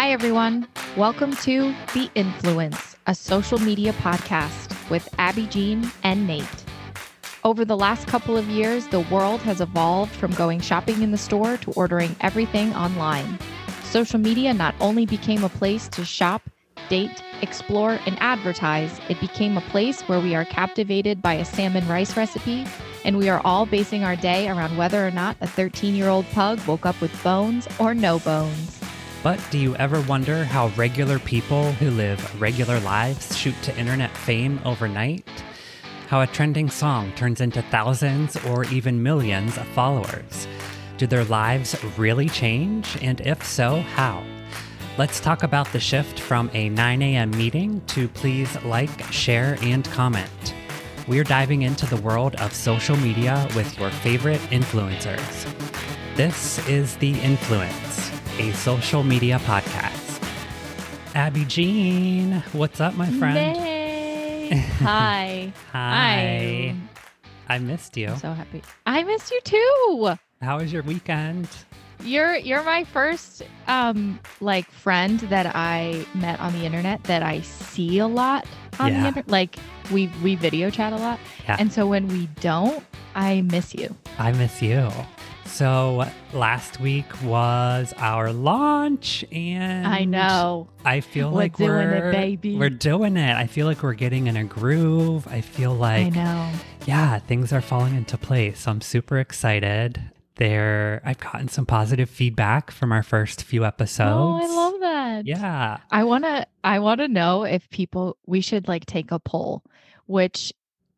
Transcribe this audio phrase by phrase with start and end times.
[0.00, 0.66] Hi, everyone.
[0.96, 6.64] Welcome to The Influence, a social media podcast with Abbie Jean and Nate.
[7.44, 11.18] Over the last couple of years, the world has evolved from going shopping in the
[11.18, 13.38] store to ordering everything online.
[13.82, 16.48] Social media not only became a place to shop,
[16.88, 21.86] date, explore, and advertise, it became a place where we are captivated by a salmon
[21.86, 22.64] rice recipe,
[23.04, 26.24] and we are all basing our day around whether or not a 13 year old
[26.30, 28.79] pug woke up with bones or no bones.
[29.22, 34.16] But do you ever wonder how regular people who live regular lives shoot to internet
[34.16, 35.28] fame overnight?
[36.08, 40.48] How a trending song turns into thousands or even millions of followers?
[40.96, 42.96] Do their lives really change?
[43.02, 44.24] And if so, how?
[44.96, 47.30] Let's talk about the shift from a 9 a.m.
[47.32, 50.54] meeting to please like, share, and comment.
[51.06, 55.46] We're diving into the world of social media with your favorite influencers.
[56.16, 58.09] This is The Influence,
[58.40, 60.16] a social media podcast.
[61.14, 63.56] Abbie Jean, what's up, my friend?
[63.58, 64.56] Hi.
[64.80, 65.52] Hi.
[65.72, 66.74] Hi.
[67.48, 68.08] I missed you.
[68.08, 68.62] I'm so happy.
[68.86, 70.14] I missed you too.
[70.40, 71.48] How was your weekend?
[72.02, 77.42] You're you're my first um like friend that I met on the internet that I
[77.42, 78.46] see a lot
[78.78, 79.00] on Yeah.
[79.02, 79.28] the internet.
[79.28, 79.56] Like
[79.92, 81.18] we we video chat a lot.
[81.44, 81.56] Yeah.
[81.58, 82.82] And so when we don't,
[83.14, 83.94] I miss you.
[84.18, 84.88] I miss you.
[85.50, 90.68] So last week was our launch, and I know.
[90.84, 92.56] I feel We're like doing we're baby.
[92.56, 93.36] We're doing it.
[93.36, 95.26] I feel like we're getting in a groove.
[95.28, 96.52] I feel like I know.
[96.86, 98.60] yeah, things are falling into place.
[98.60, 100.00] So I'm super excited.
[100.36, 104.00] There, I've gotten some positive feedback from our first few episodes.
[104.00, 105.26] Oh, I love that.
[105.26, 109.18] Yeah, I want to I want to know if people we should like take a
[109.18, 109.62] poll.
[110.06, 110.54] Which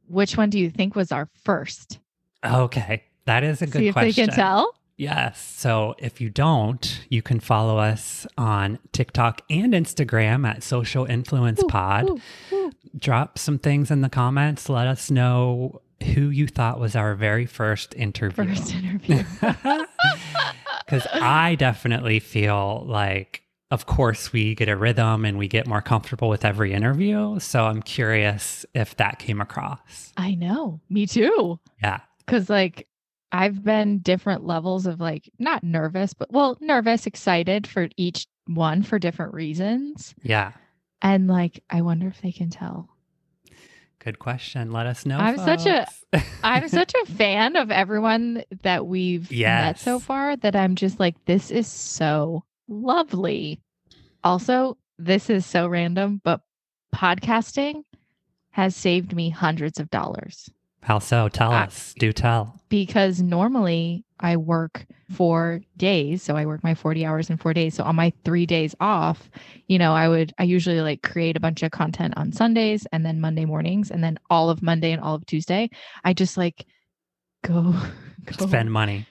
[0.07, 1.99] which one do you think was our first?
[2.45, 4.09] okay, that is a good See if question.
[4.09, 4.75] they can tell.
[4.97, 5.41] Yes.
[5.57, 11.63] So if you don't, you can follow us on TikTok and Instagram at Social Influence
[11.63, 12.09] Ooh, Pod.
[12.11, 12.21] ooh,
[12.53, 12.73] ooh.
[12.99, 14.69] Drop some things in the comments.
[14.69, 15.81] Let us know
[16.15, 18.45] who you thought was our very first interview.
[18.55, 19.25] First interview.
[20.85, 25.81] Because I definitely feel like, of course, we get a rhythm and we get more
[25.81, 27.39] comfortable with every interview.
[27.39, 30.13] So I'm curious if that came across.
[30.19, 30.81] I know.
[30.91, 31.59] Me too.
[31.83, 32.01] Yeah.
[32.27, 32.87] Cause like
[33.33, 38.83] I've been different levels of like not nervous, but well, nervous, excited for each one
[38.83, 40.15] for different reasons.
[40.23, 40.53] Yeah.
[41.01, 42.91] And like I wonder if they can tell.
[44.01, 44.71] Good question.
[44.71, 45.17] Let us know.
[45.17, 46.27] I'm such a- folks.
[46.45, 51.15] I'm such a fan of everyone that we've met so far that I'm just like,
[51.25, 53.61] this is so lovely.
[54.25, 56.43] Also, this is so random, but
[56.95, 57.85] podcasting
[58.51, 60.51] has saved me hundreds of dollars
[60.83, 61.29] How so?
[61.29, 61.95] Tell I- us.
[61.99, 62.61] Do tell.
[62.69, 66.23] because normally I work four days.
[66.23, 67.75] So I work my 40 hours in four days.
[67.75, 69.29] So on my three days off,
[69.69, 73.05] you know, I would, I usually like create a bunch of content on Sundays and
[73.05, 75.71] then Monday mornings and then all of Monday and all of Tuesday.
[76.05, 76.65] I just like
[77.45, 77.75] go,
[78.25, 79.07] go Spend money.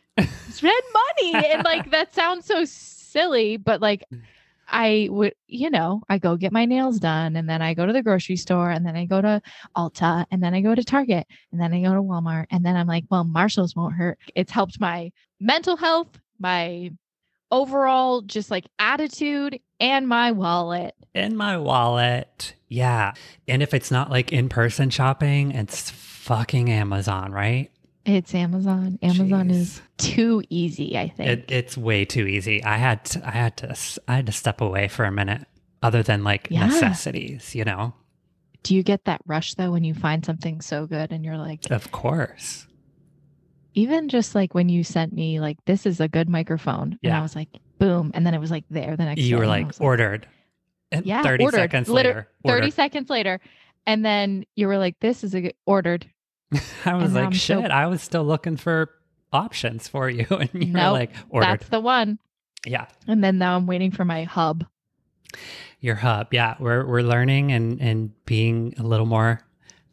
[0.49, 1.45] spend money.
[1.51, 4.03] and like that sounds so silly, but like
[4.71, 7.93] I would, you know, I go get my nails done and then I go to
[7.93, 9.41] the grocery store and then I go to
[9.75, 12.75] Ulta and then I go to Target and then I go to Walmart and then
[12.75, 14.17] I'm like, well, Marshalls won't hurt.
[14.33, 16.07] It's helped my mental health,
[16.39, 16.91] my
[17.51, 20.95] overall just like attitude and my wallet.
[21.13, 22.55] In my wallet.
[22.69, 23.13] Yeah.
[23.47, 27.69] And if it's not like in person shopping, it's fucking Amazon, right?
[28.05, 28.97] It's Amazon.
[29.03, 29.51] Amazon Jeez.
[29.51, 31.29] is too easy, I think.
[31.29, 32.63] It, it's way too easy.
[32.63, 33.75] I had to, I had to
[34.07, 35.45] I had to step away for a minute
[35.83, 36.65] other than like Yeah.
[36.67, 37.93] necessities, you know.
[38.63, 41.69] Do you get that rush though when you find something so good and you're like,
[41.71, 42.65] Of course.
[43.75, 47.19] even just like when you sent me like this is a good microphone and Yeah.
[47.19, 47.47] i was like
[47.79, 50.27] boom and then it was like there the next You were and like ordered.
[50.91, 51.57] And yeah 30 ordered.
[51.57, 52.27] seconds Liter- later.
[52.45, 52.73] 30 ordered.
[52.73, 53.39] seconds later
[53.87, 56.09] and then you were like this is a good ordered
[56.85, 58.89] I was and like, um, so- shit, I was still looking for
[59.33, 60.25] options for you.
[60.31, 61.47] And you were like, ordered.
[61.47, 62.19] that's the one
[62.65, 62.87] Yeah.
[63.07, 64.65] and then now i'm waiting for my hub
[65.79, 66.27] Your hub.
[66.33, 66.55] Yeah.
[66.59, 69.39] We're we're learning and and being a little more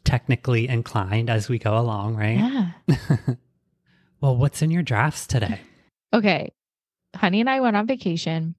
[0.05, 2.39] technically inclined as we go along, right?
[2.39, 3.17] yeah
[4.21, 5.61] Well, what's in your drafts today?
[6.13, 6.53] okay
[7.15, 8.55] honey and i went on vacation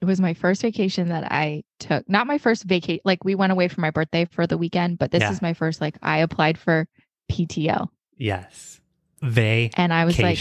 [0.00, 3.52] it was my first vacation that i took not my first vacation like we went
[3.52, 5.32] away for my birthday for the weekend but this Yeah.
[5.32, 6.86] is my first like i applied for
[7.30, 8.80] pto Yes.
[9.22, 9.74] Vacation.
[9.76, 10.38] and i was like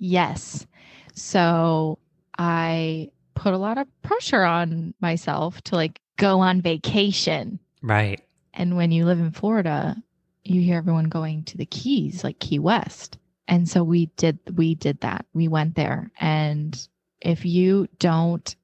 [0.00, 0.66] Yes.
[1.14, 1.98] So
[2.38, 7.58] I put a lot of pressure on myself to like go on vacation.
[7.82, 8.20] right.
[8.54, 9.96] And when you live in Florida,
[10.44, 13.18] you hear everyone going to the Keys, like Key West.
[13.46, 15.26] And so we did we did that.
[15.32, 16.78] We went there and
[17.20, 18.54] if you don't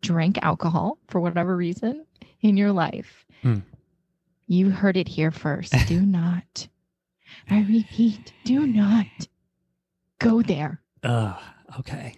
[0.00, 2.04] drink alcohol for whatever reason
[2.40, 3.58] in your life, Hmm.
[4.46, 5.74] you heard it here first.
[5.86, 6.68] Do not,
[7.50, 9.06] I repeat, do not
[10.18, 10.80] go there.
[11.02, 11.36] Ugh.
[11.80, 12.14] Okay.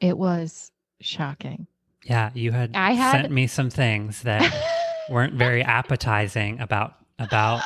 [0.00, 1.66] It was shocking.
[2.04, 4.50] Yeah, you had, I had- sent me some things that
[5.10, 7.60] weren't very appetizing about about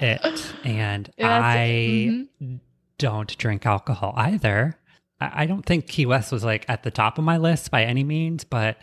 [0.00, 0.20] it,
[0.64, 2.60] and That's- I mhm.
[2.98, 4.76] don't drink alcohol either.
[5.20, 8.04] I, don't think Key West was like at the top of my list by any
[8.04, 8.78] means, but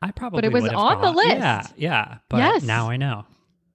[0.00, 1.28] I probably was would have on the list.
[1.36, 2.18] Yeah, yeah.
[2.28, 2.62] But Yes.
[2.64, 3.24] now I know.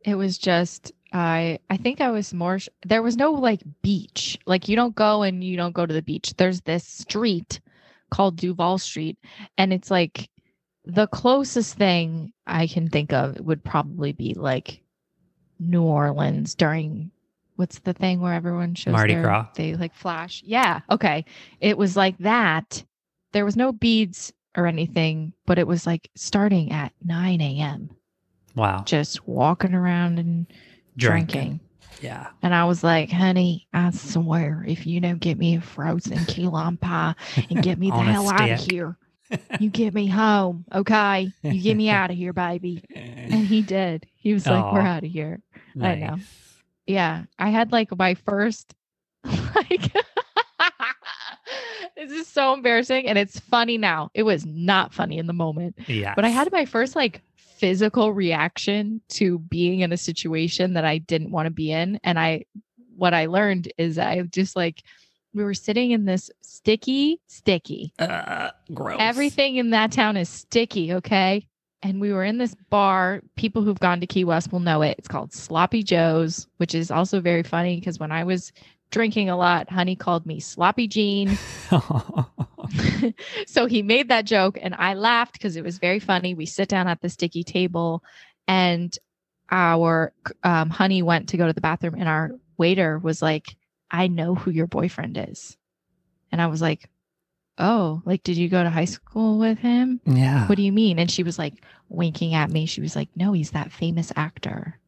[0.02, 4.38] It was just I I think I was more sh- there was no like beach.
[4.46, 6.34] Like you don't go and you don't go to the beach.
[6.36, 7.62] There's this street
[8.10, 9.18] called Duval Street
[9.58, 10.30] and it's like
[10.86, 14.82] the closest thing I can think of would probably be like
[15.60, 17.12] New Orleans during
[17.58, 19.48] what's the thing where everyone shows Mardi their- Gras.
[19.56, 20.42] they like flash.
[20.46, 21.26] Yeah, okay.
[21.60, 22.84] It was like that.
[23.34, 27.90] There was no beads or anything, but it was like starting at 9 a.m.
[28.56, 30.48] Wow, just walking around and
[30.96, 31.60] drinking.
[32.02, 32.28] Yeah.
[32.44, 36.48] And I was like, honey, I swear, if you don't get me a frozen key
[36.48, 37.16] lime pie
[37.50, 38.98] and get me the hell out of here,
[39.60, 41.32] you get me home, okay?
[41.44, 42.84] You get me out of here, baby.
[42.96, 44.06] And he did.
[44.16, 45.42] He was like, we're out of here.
[45.82, 46.18] I know.
[46.88, 47.24] Yeah.
[47.38, 48.74] I had like my first,
[49.24, 49.94] like,
[51.96, 53.08] this is so embarrassing.
[53.08, 54.10] And it's funny now.
[54.14, 55.78] It was not funny in the moment.
[55.88, 56.14] Yeah.
[56.16, 61.00] But I had my first like physical reaction to being in a situation that I
[61.00, 62.00] didn't want to be in.
[62.04, 62.46] And I,
[62.96, 64.84] what I learned is I just like,
[65.34, 67.94] we were sitting in this sticky, sticky.
[68.00, 68.98] uh, gross.
[69.00, 70.94] Everything in that town is sticky.
[70.94, 71.48] Okay.
[71.84, 73.22] And we were in this bar.
[73.36, 74.96] People who've gone to Key West will know it.
[74.98, 78.52] It's called Sloppy Joe's, which is also very funny because when I was
[78.90, 81.38] drinking a lot, Honey called me Sloppy Jean.
[83.48, 86.34] so he made that joke and I laughed because it was very funny.
[86.34, 88.04] We sit down at the sticky table
[88.48, 88.98] and
[89.50, 90.14] our
[90.44, 93.56] um, honey went to go to the bathroom and our waiter was like,
[93.90, 95.58] I know who your boyfriend is.
[96.32, 96.90] And I was like,
[97.60, 100.00] Oh, like, did you go to high school with him?
[100.06, 100.48] yeah.
[100.48, 101.00] What do you mean?
[101.00, 101.54] And she was like
[101.90, 102.66] winking at me.
[102.66, 104.80] She was like, No, he's that famous actor.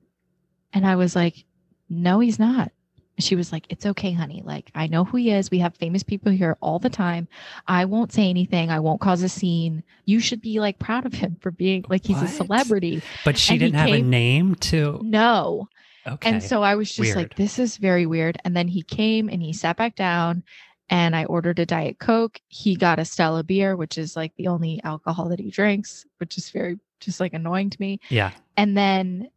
[0.73, 1.45] And I was like,
[1.89, 2.71] No, he's not.
[3.17, 4.43] She was like, It's okay, honey.
[4.45, 5.49] Like, I know who he is.
[5.49, 7.27] We have famous people here all the time.
[7.67, 8.69] I won't say anything.
[8.69, 9.83] I won't cause a scene.
[10.05, 13.01] You should be like proud of him for being like he's a celebrity.
[13.25, 14.99] but she and didn't have a name to.
[15.03, 15.67] No.
[16.07, 16.29] Okay.
[16.29, 17.15] And so I was just Weird.
[17.17, 18.37] like, this is very weird.
[18.45, 20.43] And then he came and he sat back down
[20.89, 22.39] and I ordered a Diet Coke.
[22.47, 26.37] He got a Stella beer, which is like the only alcohol that he drinks, which
[26.37, 27.99] is very just like annoying to me.
[28.09, 28.31] yeah.
[28.57, 29.29] And then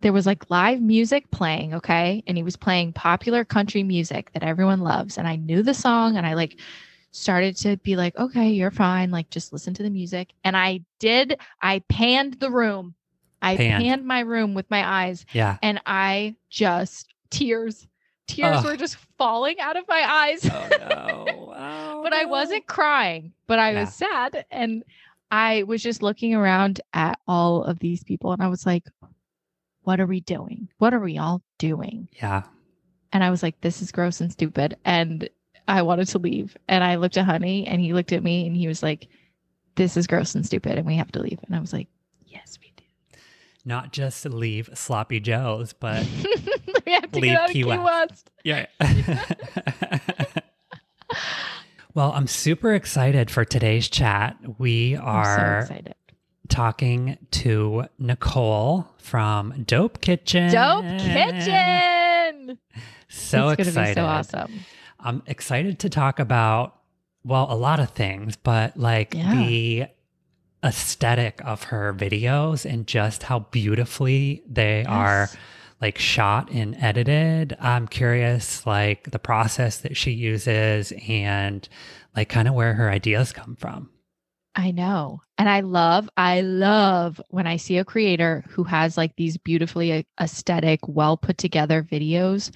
[0.00, 2.22] there was like live music playing, okay?
[2.26, 5.18] And he was playing popular country music that everyone loves.
[5.18, 6.58] And I knew the song and I like
[7.12, 9.10] started to be like, okay, you're fine.
[9.10, 10.30] Like just listen to the music.
[10.44, 12.94] And I did, I panned the room.
[13.42, 13.84] I Panned.
[13.84, 15.56] panned my room with my eyes Yeah.
[15.62, 17.86] and I just tears,
[18.30, 18.64] tears Ugh.
[18.64, 20.48] were just falling out of my eyes.
[20.50, 21.26] Oh no.
[21.62, 23.80] Oh, but I wasn't crying, but I Yeah.
[23.80, 24.46] was sad.
[24.50, 24.82] And
[25.30, 28.84] I was just looking around at all of these people and I was like,
[29.82, 30.68] what are we doing?
[30.78, 32.08] What are we all doing?
[32.22, 32.44] Yeah.
[33.12, 34.78] And I was like, this is gross and stupid.
[34.86, 35.28] And
[35.68, 36.56] I wanted to leave.
[36.68, 39.08] And I looked at Honey and he looked at me and he was like,
[39.74, 41.40] this is gross and stupid and we have to leave.
[41.46, 41.88] And I was like,
[42.24, 42.69] yes, we.
[43.64, 46.06] Not just leave sloppy joes, but
[46.86, 47.82] we have to Leave get out of Key Key West.
[47.84, 48.30] West.
[48.44, 48.66] yeah.
[51.94, 54.36] well, I'm super excited for today's chat.
[54.58, 55.94] We are so excited.
[56.48, 60.50] talking to Nicole from Dope Kitchen.
[60.52, 62.58] Dope Kitchen.
[63.08, 63.94] So it's excited.
[63.96, 64.60] be so awesome.
[65.00, 66.76] I'm excited to talk about,
[67.24, 69.34] well, a lot of things, but like Yeah.
[69.34, 69.86] the
[70.64, 75.30] aesthetic of her videos and just how beautifully they are
[75.80, 77.56] like shot and edited.
[77.58, 81.66] I'm curious, like the process that she uses and
[82.14, 83.90] like kind of where her ideas come from.
[84.54, 85.22] I know.
[85.38, 89.92] And I love, I love when I see a creator who has like these beautifully
[89.92, 92.50] uh, aesthetic, well put together videos,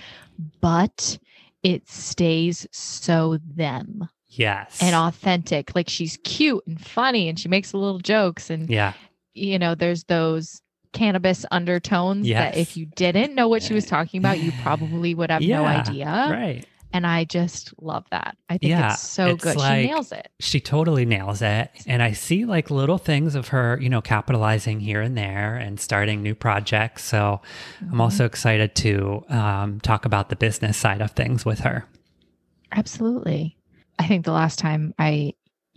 [0.61, 1.18] but
[1.62, 4.79] it stays so them Yes.
[4.83, 5.75] and authentic.
[5.75, 8.50] Like she's cute and funny and she makes little jokes.
[8.50, 8.93] And, yeah.
[9.35, 10.61] you know, there's those
[10.93, 15.31] cannabis undertones that if you didn't know what she was talking about, you probably would
[15.31, 16.07] have no idea.
[16.31, 16.64] Right.
[16.93, 18.37] And I just love that.
[18.49, 19.57] I think Yeah, it's so it's good.
[19.57, 20.29] like- she nails it.
[20.38, 21.73] She totally nails it.
[21.88, 25.81] And I see like little things of her, you know, capitalizing here and there and
[25.81, 27.03] starting new projects.
[27.05, 27.41] So
[27.83, 27.93] Mm-hmm.
[27.95, 31.85] I'm also excited to um, talk about the business side of things with her.
[32.71, 33.57] Absolutely.
[33.98, 35.34] I think the last time I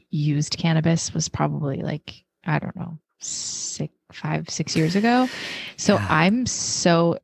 [0.09, 5.27] used cannabis was probably like, I don't know, six, five, six years ago.
[5.75, 6.07] So Yeah.
[6.09, 7.19] I'm so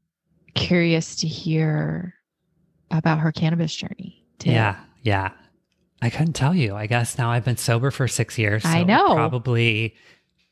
[0.53, 2.13] curious to hear
[2.91, 4.23] about her cannabis journey.
[4.39, 4.51] Too.
[4.51, 5.31] Yeah, yeah.
[6.01, 6.75] I couldn't tell you.
[6.75, 8.63] I guess now I've been sober for six years.
[8.65, 9.15] I know.
[9.15, 9.95] Probably,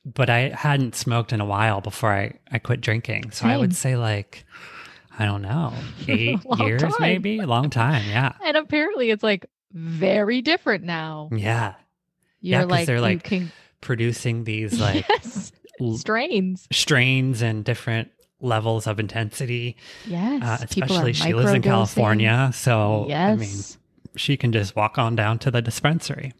[0.06, 3.32] but I hadn't smoked in a while before I, I quit drinking.
[3.32, 4.46] So I would say like,
[5.20, 5.74] I don't know,
[6.08, 6.94] eight years time.
[7.00, 7.40] maybe?
[7.40, 8.04] A long time.
[8.08, 8.32] Yeah.
[8.46, 11.30] And apparently it's like very different now.
[11.32, 11.76] Yeah.
[12.42, 13.52] You're 'cause like, they're, like, can,
[13.82, 15.52] Producing these like yes,
[15.96, 16.68] strains.
[16.72, 18.10] strains and different
[18.40, 19.76] levels of intensity.
[20.06, 20.42] Yes.
[20.44, 21.62] Uh, especially she lives in.
[21.62, 22.52] California.
[22.54, 23.32] So, Yes.
[23.32, 26.34] I mean, she can just walk on down to the dispensary.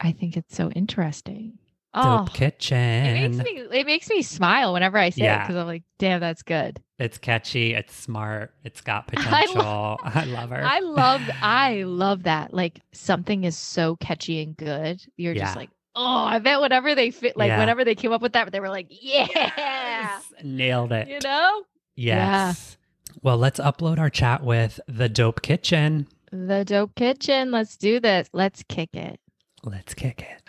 [0.00, 1.58] I think it's so interesting.
[1.94, 2.76] Oh, dope Oh, kitchen.
[2.78, 6.20] it makes me it makes me smile whenever I say it because I'm like, damn,
[6.20, 6.80] that's good.
[6.98, 7.74] It's catchy.
[7.74, 8.52] It's smart.
[8.64, 9.98] It's got I potential.
[10.02, 10.62] I love, her.
[10.64, 12.52] I love I love that.
[12.54, 15.02] Like something is so catchy and good.
[15.16, 17.58] You're just like, oh, I bet whatever they fit like Yeah.
[17.58, 19.26] whenever they came up with that, they were like, yeah.
[19.34, 20.32] Yes!
[20.42, 21.08] Nailed it.
[21.08, 21.62] You know?
[21.96, 22.76] Yes.
[23.22, 26.08] Well, let's upload our chat with the Dope Kitchen.
[26.32, 27.52] The dope kitchen.
[27.52, 28.28] Let's do this.
[28.32, 29.20] Let's kick it.
[29.62, 30.43] Let's kick it.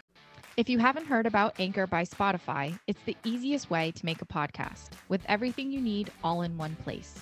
[0.57, 4.25] If you haven't heard about Anchor by Spotify, it's the easiest way to make a
[4.25, 7.13] podcast with everything you need all in one place.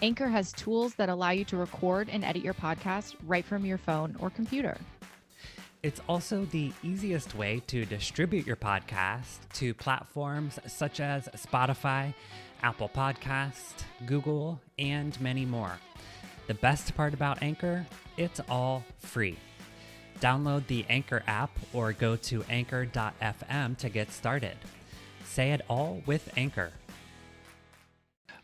[0.00, 3.76] Anchor has tools that allow you to record and edit your podcast right from your
[3.76, 4.78] phone or computer.
[5.82, 12.14] It's also the easiest way to distribute your podcast to platforms such as Spotify,
[12.62, 15.78] Apple Podcast, Google, and many more.
[16.46, 17.84] The best part about Anchor,
[18.16, 19.36] it's all free.
[20.20, 24.56] Download the Anchor app or go to anchor.fm to get started.
[25.24, 26.72] Say it all with Anchor.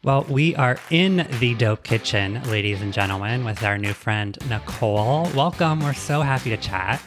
[0.04, 5.28] Well, we are in the Dope Kitchen, ladies and gentlemen, with our new friend Nicole.
[5.34, 5.80] Welcome.
[5.80, 7.00] We're so happy to chat.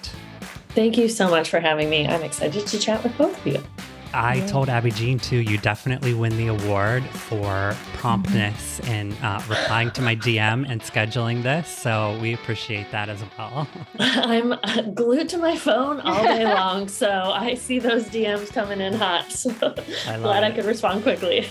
[0.70, 2.08] Thank you so much for having me.
[2.08, 3.64] I'm excited to chat with both of you.
[4.14, 4.48] I Yeah.
[4.48, 10.02] told Abbie Jean too, you definitely win the award for promptness in uh, replying to
[10.02, 11.68] my DM and scheduling this.
[11.68, 13.68] So we appreciate that as well.
[14.00, 18.82] I'm uh, glued to my phone all day long, so I see those DMs coming
[18.82, 19.26] in hot.
[19.40, 19.74] So
[20.08, 21.46] I glad I could respond quickly.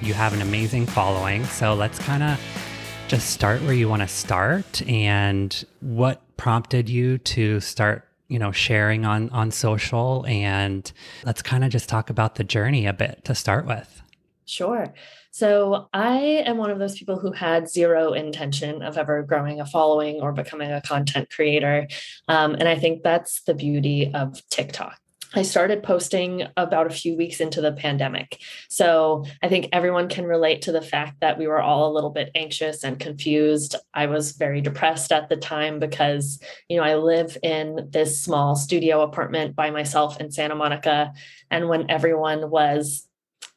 [0.00, 1.44] You have an amazing following.
[1.44, 2.40] So let's kind of
[3.08, 8.50] just start where you want to start and what prompted you to start you know
[8.50, 10.92] sharing on on social and
[11.24, 14.02] let's kind of just talk about the journey a bit to start with
[14.44, 14.92] Sure.
[15.30, 19.66] So I am one of those people who had zero intention of ever growing a
[19.66, 21.88] following or becoming a content creator.
[22.28, 24.98] Um, and I think that's the beauty of TikTok.
[25.34, 28.40] I started posting about a few weeks into the pandemic.
[28.68, 32.10] So I think everyone can relate to the fact that we were all a little
[32.10, 33.76] bit anxious and confused.
[33.94, 38.56] I was very depressed at the time because, you know, I live in this small
[38.56, 41.12] studio apartment by myself in Santa Monica.
[41.50, 43.06] And when everyone was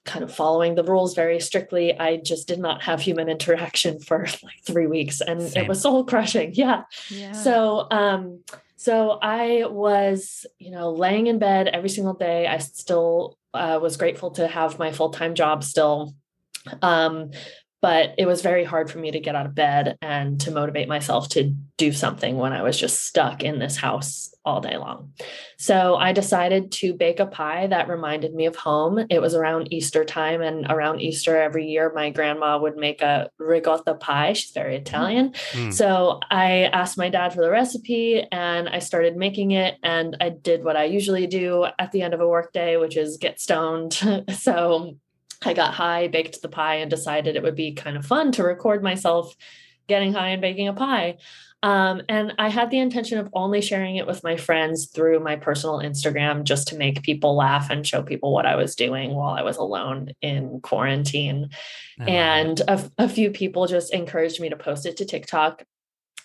[0.06, 1.98] kind of following the rules very strictly.
[1.98, 5.64] I just did not have human interaction for like three weeks and Same.
[5.64, 6.52] it was soul crushing.
[6.54, 6.84] Yeah.
[7.10, 7.32] Yeah.
[7.34, 8.44] So, um,
[8.78, 12.46] so I was, you know, laying in bed every single day.
[12.46, 16.14] I still uh, was grateful to have my full time job still.
[16.82, 17.32] Um,
[17.82, 20.88] but it was very hard for me to get out of bed and to motivate
[20.88, 25.12] myself to do something when I was just stuck in this house all day long.
[25.58, 29.06] So I decided to bake a pie that reminded me of home.
[29.10, 33.30] It was around Easter time, and around Easter every year, my grandma would make a
[33.40, 34.34] ricotta pie.
[34.34, 35.32] She's very Italian.
[35.52, 35.74] Mm.
[35.74, 39.75] So I asked my dad for the recipe and I started making it.
[39.84, 43.18] And I did what I usually do at the end of a workday, which is
[43.18, 43.94] get stoned.
[44.38, 44.96] so
[45.44, 48.44] I got high, baked the pie, and decided it would be kind of fun to
[48.44, 49.36] record myself
[49.88, 51.18] getting high and baking a pie.
[51.65, 55.36] Um, and I had the intention of only sharing it with my friends through my
[55.36, 59.34] personal Instagram just to make people laugh and show people what I was doing while
[59.34, 61.50] I was alone in quarantine.
[61.98, 65.63] And a, a few people just encouraged me to post it to TikTok.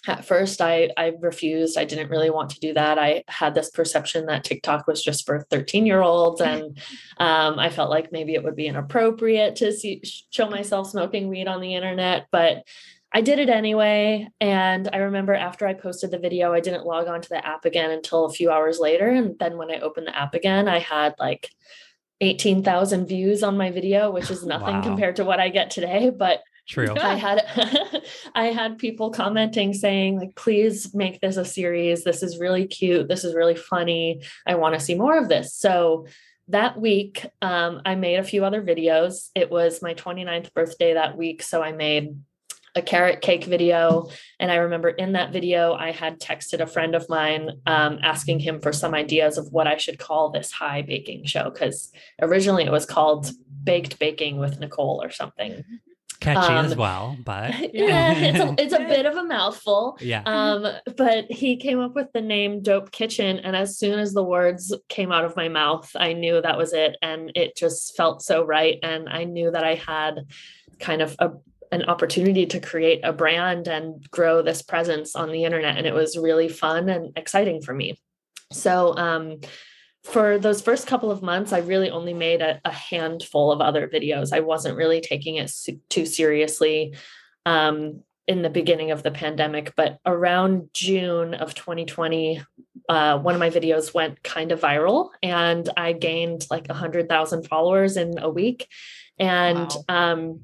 [0.06, 1.78] At first, I, I refused.
[1.78, 2.98] I didn't really want to do that.
[2.98, 6.42] I had this perception that TikTok was just for 13 year olds.
[6.42, 6.78] And
[7.16, 11.48] um, I felt like maybe it would be inappropriate to see, show myself smoking weed
[11.48, 12.26] on the internet.
[12.30, 12.64] But
[13.12, 14.28] I did it anyway.
[14.40, 17.64] And I remember after I posted the video, I didn't log on to the app
[17.64, 19.08] again until a few hours later.
[19.08, 21.50] And then when I opened the app again, I had like
[22.20, 24.82] 18,000 views on my video, which is nothing Wow.
[24.82, 26.10] compared to what I get today.
[26.10, 27.42] But true I had
[28.34, 33.08] I had people commenting saying like please make this a series this is really cute
[33.08, 36.06] this is really funny I want to see more of this so
[36.48, 41.16] that week um, I made a few other videos it was my 29th birthday that
[41.16, 42.14] week so I made
[42.74, 44.08] a carrot cake video.
[44.38, 48.40] And I remember in that video, I had texted a friend of mine um, asking
[48.40, 51.50] him for some ideas of what I should call this high baking show.
[51.50, 53.30] Because originally it was called
[53.64, 55.64] Baked Baking with Nicole or something
[56.20, 59.98] catchy um, as well, but yeah, it's a, it's a bit of a mouthful.
[60.00, 60.22] Yeah.
[60.24, 64.22] Um, but he came up with the name Dope Kitchen, and as soon as the
[64.22, 68.22] words came out of my mouth, I knew that was it, and it just felt
[68.22, 70.26] so right, and I knew that I had
[70.78, 71.30] kind of a
[71.72, 75.94] an opportunity to create a brand and grow this presence on the internet, and it
[75.94, 77.98] was really fun and exciting for me.
[78.52, 79.40] So um,
[80.04, 83.86] for those first couple of months, I really only made a, a handful of other
[83.86, 84.32] videos.
[84.32, 85.52] I wasn't really taking it
[85.88, 86.94] too seriously
[87.46, 92.42] um, in the beginning of the pandemic, but around June of 2020,
[92.88, 97.96] uh, one of my videos went kind of viral and I gained like 100,000 followers
[97.96, 98.66] in a week.
[99.18, 100.12] And wow.
[100.12, 100.40] um,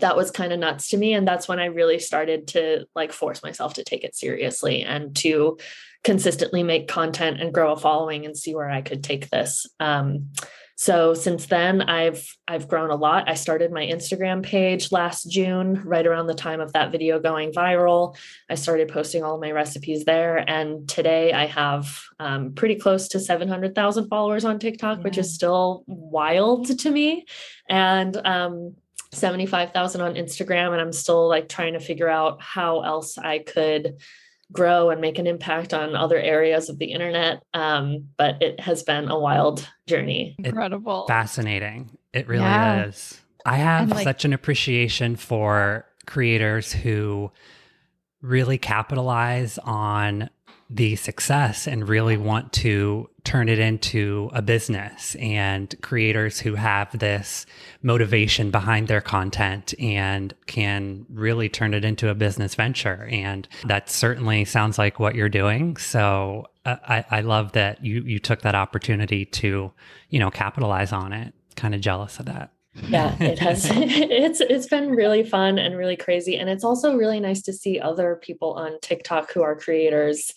[0.00, 1.14] that was kind of nuts to me.
[1.14, 5.14] And that's when I really started to like force myself to take it seriously and
[5.16, 5.58] to
[6.04, 9.66] consistently make content and grow a following and see where I could take this.
[9.80, 10.30] Um,
[10.78, 13.30] so since then, I've I've grown a lot.
[13.30, 17.50] I started my Instagram page last June, right around the time of that video going
[17.52, 18.14] viral.
[18.50, 23.08] I started posting all of my recipes there, and today I have um, pretty close
[23.08, 25.04] to seven hundred thousand followers on TikTok, yeah.
[25.04, 27.24] which is still wild to me.
[27.70, 28.76] And um,
[29.16, 33.96] 75,000 on Instagram and I'm still like trying to figure out how else I could
[34.52, 37.42] grow and make an impact on other areas of the internet.
[37.54, 40.36] Um, but it has been a wild journey.
[40.38, 41.02] Incredible.
[41.02, 41.96] It's fascinating.
[42.12, 42.86] It really yeah.
[42.86, 43.20] is.
[43.44, 47.30] I have like, such an appreciation for creators who
[48.22, 50.30] really capitalize on
[50.68, 56.96] the success and really want to turn it into a business and creators who have
[56.98, 57.46] this
[57.82, 63.08] motivation behind their content and can really turn it into a business venture.
[63.10, 65.76] And that certainly sounds like what you're doing.
[65.76, 69.72] So uh, I, I love that you you took that opportunity to
[70.10, 71.32] you know capitalize on it.
[71.54, 72.50] Kind of jealous of that
[72.88, 77.20] yeah it has it's it's been really fun and really crazy and it's also really
[77.20, 80.32] nice to see other people on tiktok who are creators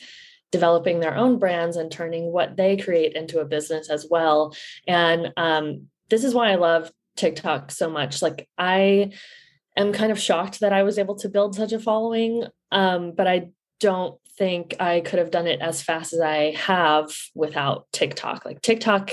[0.51, 4.53] developing their own brands and turning what they create into a business as well
[4.87, 9.11] and um, this is why i love tiktok so much like i
[9.77, 13.27] am kind of shocked that i was able to build such a following um, but
[13.27, 13.49] i
[13.79, 18.61] don't think i could have done it as fast as i have without tiktok like
[18.61, 19.11] tiktok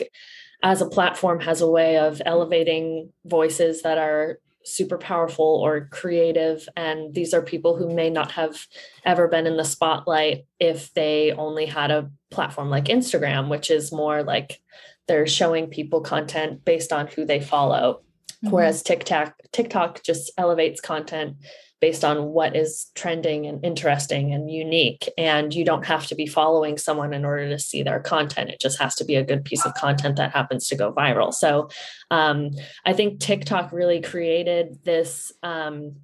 [0.63, 6.69] as a platform has a way of elevating voices that are super powerful or creative
[6.77, 8.67] and these are people who may not have
[9.05, 13.93] ever been in the spotlight if they only had a platform like Instagram which is
[13.93, 14.61] more like
[15.07, 18.03] they're showing people content based on who they follow
[18.45, 18.51] mm-hmm.
[18.51, 21.37] whereas TikTok TikTok just elevates content
[21.81, 25.09] based on what is trending and interesting and unique.
[25.19, 28.51] And you don't have to be following someone in order to see their content.
[28.51, 31.35] It just has to be a good piece of content that happens to go viral.
[31.35, 31.69] So
[32.11, 32.51] um,
[32.85, 35.33] I think TikTok really created this.
[35.43, 35.97] Um,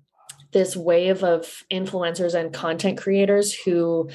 [0.52, 4.10] this wave of influencers and content creators who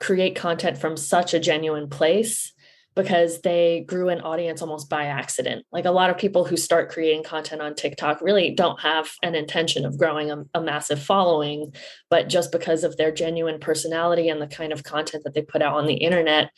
[0.00, 2.54] create content from such a genuine place
[2.94, 5.64] because they grew an audience almost by accident.
[5.72, 9.34] Like a lot of people who start creating content on TikTok really don't have an
[9.34, 11.72] intention of growing a, a, massive following,
[12.10, 15.62] but just because of their genuine personality and the kind of content that they put
[15.62, 16.50] out on the internet,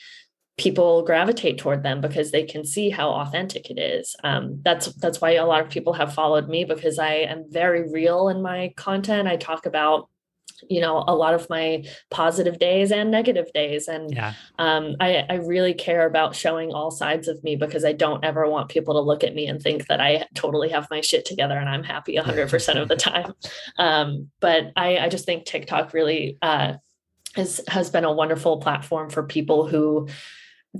[0.57, 4.14] people gravitate toward them because they can see how authentic it is.
[4.25, 7.90] Um, that's that's why a lot of people have followed me because I am very
[7.90, 9.29] real in my content.
[9.29, 10.09] I talk about
[10.69, 14.35] you know a lot of my positive days and negative days and yeah.
[14.59, 18.49] um, I, I really care about showing all sides of me because i don't ever
[18.49, 21.59] want people to look at me and think that i totally have my shit together
[21.59, 23.35] and i'm happy 100% of the time
[23.79, 26.75] um, but I, I just think tiktok really uh,
[27.35, 30.09] has has been a wonderful platform for people who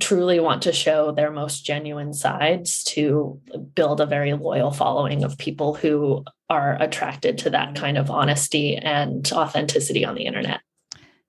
[0.01, 3.41] truly want to show their most genuine sides to
[3.75, 8.77] build a very loyal following of people who are attracted to that kind of honesty
[8.77, 10.61] and authenticity on the internet.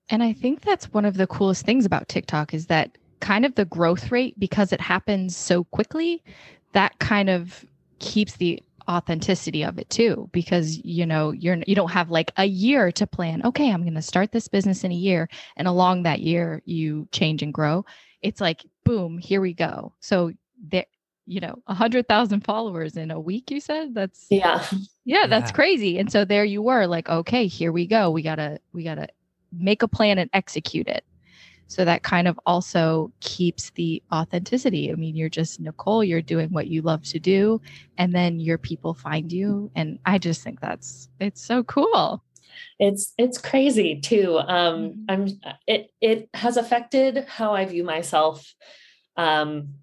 [0.08, 3.54] And I think that's one of the coolest things about TikTok is that kind of
[3.54, 6.22] the growth rate because it happens so quickly,
[6.72, 7.64] that kind of
[7.98, 12.44] keeps the authenticity of it too because you know you're you don't have like a
[12.44, 16.04] year to plan okay i'm going to start this business in a year and along
[16.04, 17.84] that year you change and grow
[18.22, 19.92] it's like boom here we go.
[20.00, 20.32] So
[20.68, 20.86] there
[21.26, 23.94] you know a hundred thousand followers in a week you said?
[23.94, 24.66] That's yeah.
[25.04, 25.54] Yeah that's yeah.
[25.54, 25.98] crazy.
[25.98, 28.10] And so there you were like okay here we go.
[28.10, 29.08] We gotta we gotta
[29.52, 31.04] make a plan and execute it.
[31.68, 34.90] So that kind of also keeps the authenticity.
[34.90, 37.60] I mean you're just nicole you're doing what you love to do
[37.98, 42.22] and then your people find you and i just think that's it's so cool
[42.78, 45.04] it's it's crazy too um mm-hmm.
[45.08, 45.28] i'm
[45.66, 48.54] it it has affected how i view myself
[49.16, 49.74] um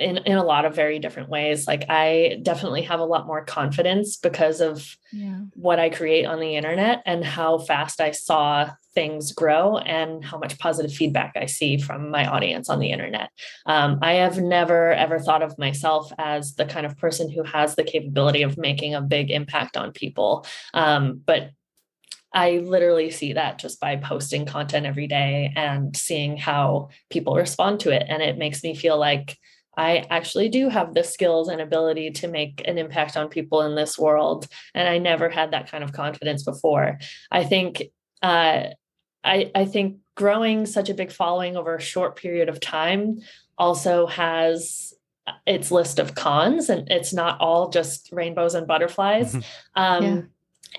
[0.00, 3.44] in in a lot of very different ways like i definitely have a lot more
[3.44, 5.40] confidence because of yeah.
[5.54, 10.38] what i create on the internet and how fast i saw things grow and how
[10.38, 13.30] much positive feedback i see from my audience on the internet
[13.66, 17.74] um, i have never ever thought of myself as the kind of person who has
[17.74, 21.50] the capability of making a big impact on people um, but
[22.32, 27.80] I literally see that just by posting content every day and seeing how people respond
[27.80, 28.06] to it.
[28.08, 29.36] And it makes me feel like
[29.76, 33.74] I actually do have the skills and ability to make an impact on people in
[33.74, 34.46] this world.
[34.74, 36.98] And I never had that kind of confidence before.
[37.30, 37.82] I think
[38.22, 38.64] uh,
[39.24, 43.20] I, I think growing such a big following over a short period of time
[43.58, 44.92] also has
[45.46, 49.34] its list of cons and it's not all just rainbows and butterflies.
[49.34, 49.82] Mm-hmm.
[49.82, 50.22] Um, yeah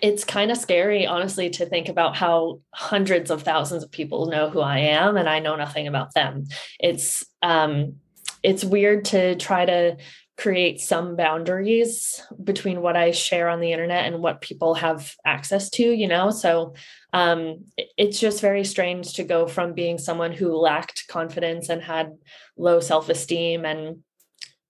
[0.01, 4.49] it's kind of scary, honestly, to think about how hundreds of thousands of people know
[4.49, 6.47] who I am and I know nothing about them.
[6.79, 7.97] It's um,
[8.43, 9.97] it's weird to try to
[10.37, 15.69] create some boundaries between what I share on the internet and what people have access
[15.71, 16.31] to, you know?
[16.31, 16.73] So
[17.13, 17.65] um,
[17.97, 22.17] it's just very strange to go from being someone who lacked confidence and had
[22.57, 24.03] low self esteem and,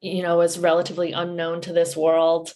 [0.01, 2.53] you know, was relatively unknown to this world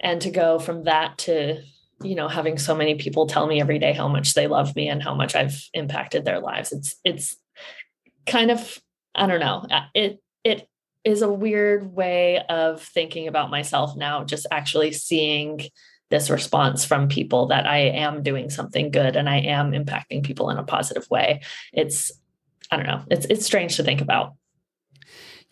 [0.00, 1.62] and to go from that to
[2.02, 4.88] you know having so many people tell me every day how much they love me
[4.88, 6.72] and how much I've impacted their lives.
[6.72, 7.36] It's it's
[8.26, 8.78] kind of
[9.14, 10.68] I don't know uh, it it
[11.04, 15.60] is a weird way of thinking about myself now just actually seeing
[16.10, 20.50] this response from people that I am doing something good and I am impacting people
[20.50, 21.42] in a positive way.
[21.72, 22.10] It's
[22.70, 24.34] I don't know it's it's strange to think about.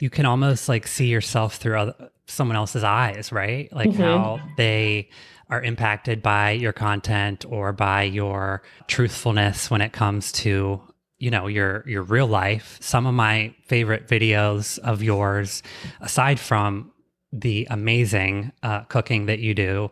[0.00, 3.72] You can almost like see yourself through other, someone else's eyes right?
[3.72, 4.02] Like mm-hmm.
[4.02, 5.10] how they
[5.50, 10.80] are impacted by your content or by your truthfulness when it comes to
[11.18, 12.78] you know your your real life.
[12.80, 15.62] Some of my favorite videos of yours
[16.00, 16.92] aside from
[17.32, 19.90] the amazing uh, cooking that you do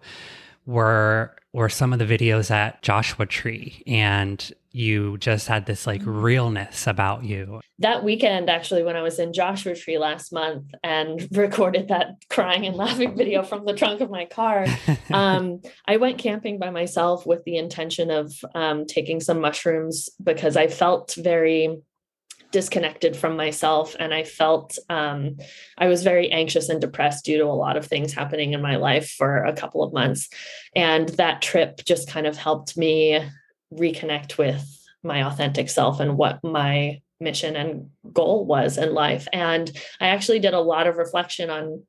[0.66, 3.82] were were some of the videos at Joshua Tree.
[3.86, 6.22] And you just had this like mm.
[6.22, 7.60] realness about you.
[7.78, 12.66] That weekend, actually, when I was in Joshua Tree last month and recorded that crying
[12.66, 14.66] and laughing video from the trunk of my car,
[15.12, 20.58] um, I went camping by myself with the intention of um, taking some mushrooms because
[20.58, 21.78] I felt very
[22.52, 25.36] disconnected from myself and i felt um,
[25.78, 28.76] i was very anxious and depressed due to a lot of things happening in my
[28.76, 30.28] life for a couple of months
[30.74, 33.20] and that trip just kind of helped me
[33.72, 34.64] reconnect with
[35.02, 40.38] my authentic self and what my mission and goal was in life and i actually
[40.38, 41.82] did a lot of reflection on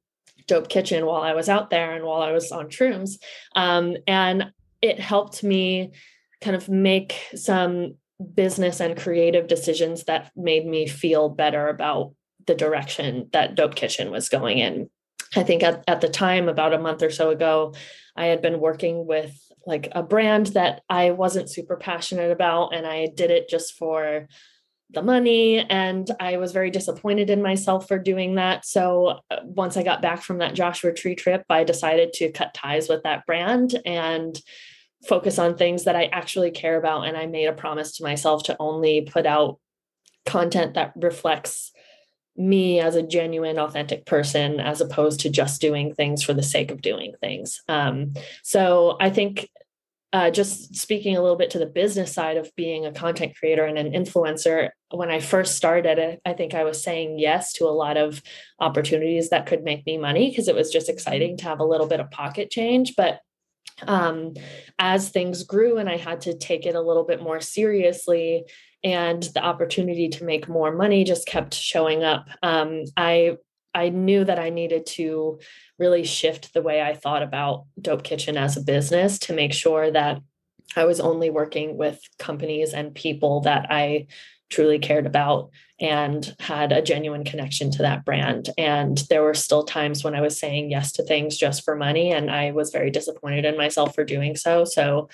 [0.47, 3.17] dope kitchen while i was out there and while i was on shrooms
[3.55, 5.91] um, and it helped me
[6.41, 7.95] kind of make some
[8.33, 12.13] business and creative decisions that made me feel better about
[12.45, 14.89] the direction that Dope Kitchen was going in.
[15.35, 17.73] I think at, at the time, about a month or so ago,
[18.15, 22.87] I had been working with like a brand that I wasn't super passionate about, and
[22.87, 24.27] I did it just for
[24.91, 25.59] the money.
[25.59, 28.65] And I was very disappointed in myself for doing that.
[28.65, 32.53] So uh, once I got back from that Joshua Tree trip, I decided to cut
[32.53, 34.39] ties with that brand and
[35.05, 37.01] focus on things that I actually care about.
[37.01, 39.59] And I made a promise to myself to only put out
[40.25, 41.71] content that reflects
[42.37, 46.71] me as a genuine, authentic person, as opposed to just doing things for the sake
[46.71, 47.61] of doing things.
[47.67, 49.49] Um, so I think
[50.13, 53.65] uh, just speaking a little bit to the business side of being a content creator
[53.65, 57.75] and an influencer, when I first started, I think I was saying yes to a
[57.75, 58.21] lot of
[58.59, 61.87] opportunities that could make me money because it was just exciting to have a little
[61.87, 62.95] bit of pocket change.
[62.95, 63.19] But
[63.85, 64.33] um,
[64.79, 68.45] as things grew and I had to take it a little bit more seriously,
[68.83, 72.27] and the opportunity to make more money just kept showing up.
[72.43, 73.37] Um, I
[73.73, 75.39] I knew that I needed to
[75.77, 79.91] really shift the way I thought about Dope Kitchen as a business to make sure
[79.91, 80.19] that
[80.75, 84.07] I was only working with companies and people that I
[84.49, 88.49] truly cared about and had a genuine connection to that brand.
[88.57, 92.11] And there were still times when I was saying yes to things just for money,
[92.11, 94.65] and I was very disappointed in myself for doing so.
[94.65, 95.09] So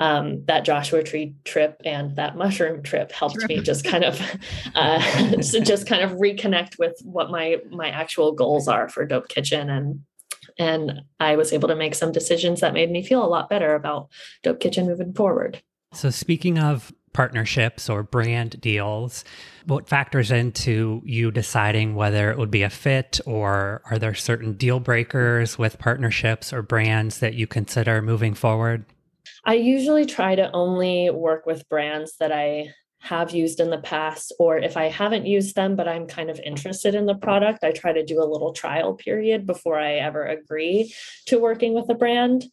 [0.00, 4.20] um, that Joshua Tree trip and that mushroom trip helped me just kind of
[4.74, 9.70] uh, just kind of reconnect with what my my actual goals are for Dope Kitchen
[9.70, 10.00] and
[10.58, 13.74] and I was able to make some decisions that made me feel a lot better
[13.74, 14.08] about
[14.42, 15.62] Dope Kitchen moving forward.
[15.92, 19.24] So speaking of partnerships or brand deals,
[19.66, 24.54] what factors into you deciding whether it would be a fit or are there certain
[24.54, 28.84] deal breakers with partnerships or brands that you consider moving forward?
[29.46, 34.32] I usually try to only work with brands that I have used in the past,
[34.38, 37.72] or if I haven't used them, but I'm kind of interested in the product, I
[37.72, 40.94] try to do a little trial period before I ever agree
[41.26, 42.46] to working with a brand.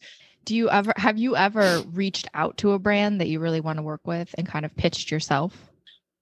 [0.44, 3.78] Do you ever have you ever reached out to a brand that you really want
[3.78, 5.71] to work with and kind of pitched yourself?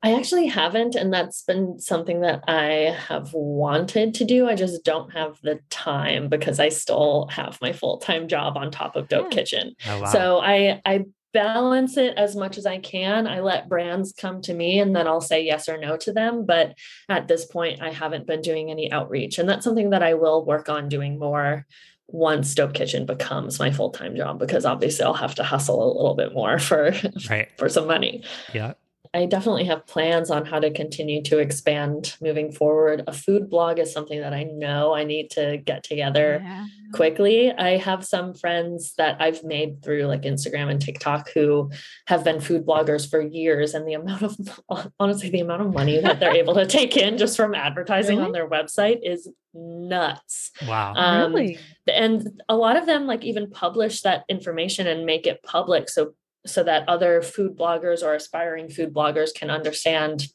[0.02, 4.48] I actually haven't, and that's been something that I have wanted to do.
[4.48, 8.70] I just don't have the time because I still have my full time job on
[8.70, 9.36] top of Dope yeah.
[9.36, 9.76] Kitchen.
[9.86, 10.10] Oh, wow.
[10.10, 13.26] So I I balance it as much as I can.
[13.26, 16.44] I let brands come to me and then I'll say yes or no to them.
[16.44, 16.74] But
[17.08, 19.38] at this point, I haven't been doing any outreach.
[19.38, 21.66] And that's something that I will work on doing more
[22.08, 25.94] once Dope Kitchen becomes my full time job, because obviously I'll have to hustle a
[25.94, 26.92] little bit more for,
[27.28, 27.48] right.
[27.56, 28.24] for some money.
[28.52, 28.74] Yeah.
[29.12, 33.02] I definitely have plans on how to continue to expand moving forward.
[33.08, 36.66] A food blog is something that I know I need to get together yeah.
[36.92, 37.50] quickly.
[37.50, 41.72] I have some friends that I've made through like Instagram and TikTok who
[42.06, 44.62] have been food bloggers for years, and the amount of
[45.00, 48.26] honestly, the amount of money that they're able to take in just from advertising really?
[48.26, 50.52] on their website is nuts.
[50.68, 50.94] Wow.
[50.94, 51.58] Um, really?
[51.88, 56.14] And a lot of them like even publish that information and make it public so
[56.46, 60.26] so that other food bloggers or aspiring food bloggers can understand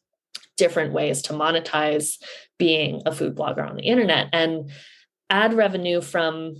[0.57, 2.21] different ways to monetize
[2.57, 4.71] being a food blogger on the internet and
[5.29, 6.55] ad revenue from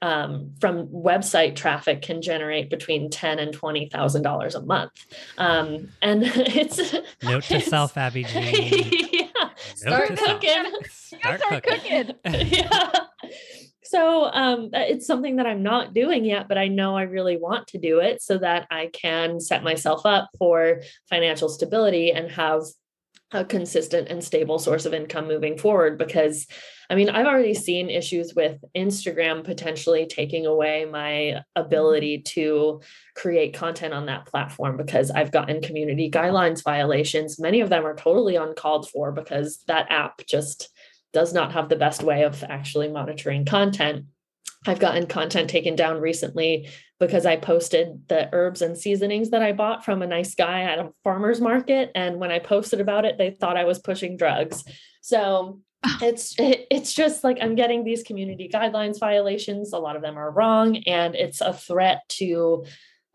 [0.00, 4.92] um, from website traffic can generate between ten and twenty thousand dollars a month,
[5.38, 8.92] um, and it's note to it's, self, Abbie Jean.
[9.12, 10.64] yeah, start cooking.
[10.88, 12.14] Start, start cooking.
[12.24, 12.46] cooking.
[12.48, 12.90] yeah.
[13.88, 17.68] So um, it's something that I'm not doing yet, but I know I really want
[17.68, 22.64] to do it so that I can set myself up for financial stability and have
[23.32, 25.96] a consistent and stable source of income moving forward.
[25.96, 26.46] Because
[26.90, 32.82] I mean, I've already seen issues with Instagram potentially taking away my ability to
[33.14, 37.38] create content on that platform because I've gotten community guidelines violations.
[37.38, 40.70] Many of them are totally uncalled for because that app just
[41.12, 44.06] does not have the best way of actually monitoring content.
[44.66, 46.68] I've gotten content taken down recently
[46.98, 50.80] because I posted the herbs and seasonings that I bought from a nice guy at
[50.80, 51.92] a farmer's market.
[51.94, 54.64] And when I posted about it, they thought I was pushing drugs.
[55.00, 55.60] So
[56.02, 59.72] it's it, it's just like I'm getting these community guidelines violations.
[59.72, 62.64] A lot of them are wrong, and it's a threat to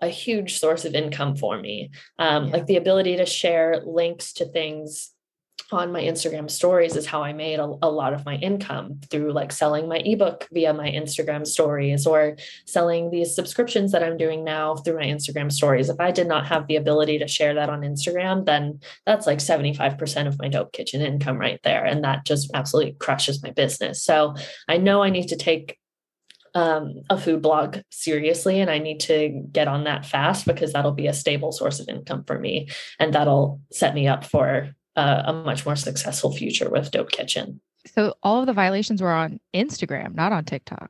[0.02, 1.92] a huge source of income for me.
[2.20, 2.54] Um, yeah.
[2.54, 5.12] Like the ability to share links to things
[5.74, 9.34] on my Instagram stories is how I made a, a, lot of my income through
[9.34, 14.44] like selling my ebook via my Instagram stories or selling these subscriptions that I'm doing
[14.44, 15.90] now through my Instagram stories.
[15.90, 19.40] If I did not have the ability to share that on Instagram, then that's like
[19.40, 21.84] 75% of my dope kitchen income right there.
[21.84, 24.04] And that just absolutely crushes my business.
[24.04, 24.36] So
[24.68, 25.78] I know I need to take
[26.56, 30.92] um, a food blog seriously and I need to get on that fast because that'll
[30.92, 35.24] be a stable source of income for me and that'll set me up for uh,
[35.26, 37.62] a much more successful future with Dope Kitchen.
[37.86, 40.90] So all of the violations were on Instagram, not on TikTok.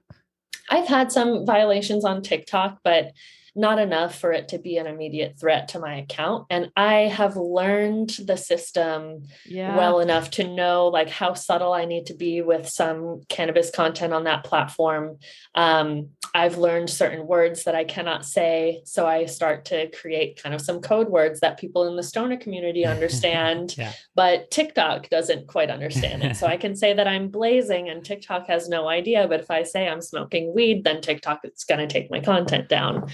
[0.70, 3.12] I've had some violations on TikTok, but
[3.56, 7.36] not enough for it to be an immediate threat to my account and i have
[7.36, 9.78] learned the system yeah.
[9.78, 14.14] well enough to know like how subtle i need to be with some cannabis content
[14.14, 15.18] on that platform
[15.56, 20.56] um, i've learned certain words that i cannot say so i start to create kind
[20.56, 23.94] of some code words that people in the stoner community understand yeah.
[24.16, 28.48] but tiktok doesn't quite understand it so i can say that i'm blazing and tiktok
[28.48, 31.88] has no idea but if i say i'm smoking weed then tiktok is going to
[31.88, 33.08] take my content down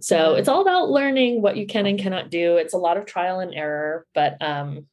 [0.00, 2.56] so it's all about learning what you can and cannot do.
[2.56, 4.86] It's a lot of trial and error, but um,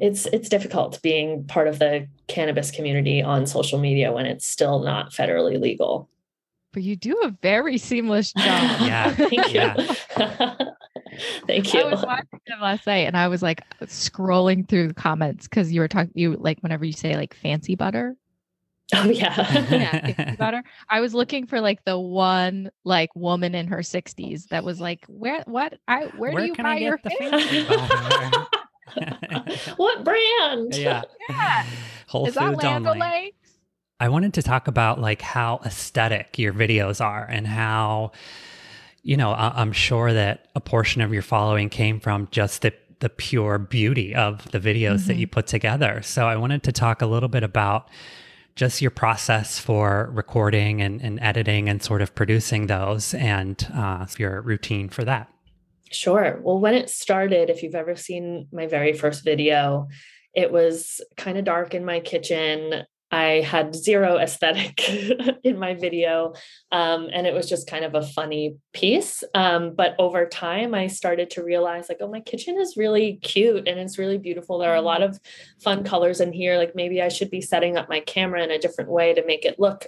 [0.00, 4.80] it's it's difficult being part of the cannabis community on social media when it's still
[4.82, 6.08] not federally legal.
[6.72, 8.44] But you do a very seamless job.
[8.80, 9.10] yeah.
[9.14, 9.60] Thank you.
[9.60, 9.94] Yeah.
[11.46, 11.80] Thank you.
[11.80, 15.70] I was watching them last night and I was like scrolling through the comments because
[15.70, 18.16] you were talking you like whenever you say like fancy butter,
[18.94, 19.66] Oh yeah.
[19.70, 20.62] yeah about her.
[20.88, 25.04] I was looking for like the one like woman in her 60s that was like,
[25.08, 27.64] where what I where, where do you buy your fancy
[29.76, 30.76] what brand?
[30.76, 31.02] Yeah.
[31.28, 31.66] yeah.
[32.08, 33.34] Whole Is Foods that only.
[33.98, 38.12] I wanted to talk about like how aesthetic your videos are and how
[39.04, 42.72] you know, I- I'm sure that a portion of your following came from just the
[43.00, 45.06] the pure beauty of the videos mm-hmm.
[45.08, 46.02] that you put together.
[46.02, 47.88] So I wanted to talk a little bit about
[48.54, 54.06] just your process for recording and, and editing and sort of producing those and uh,
[54.18, 55.28] your routine for that.
[55.90, 56.40] Sure.
[56.42, 59.88] Well, when it started, if you've ever seen my very first video,
[60.34, 62.84] it was kind of dark in my kitchen.
[63.12, 64.88] I had zero aesthetic
[65.44, 66.32] in my video.
[66.72, 69.22] Um, and it was just kind of a funny piece.
[69.34, 73.68] Um, but over time, I started to realize like, oh, my kitchen is really cute
[73.68, 74.58] and it's really beautiful.
[74.58, 75.20] There are a lot of
[75.62, 76.56] fun colors in here.
[76.56, 79.44] Like maybe I should be setting up my camera in a different way to make
[79.44, 79.86] it look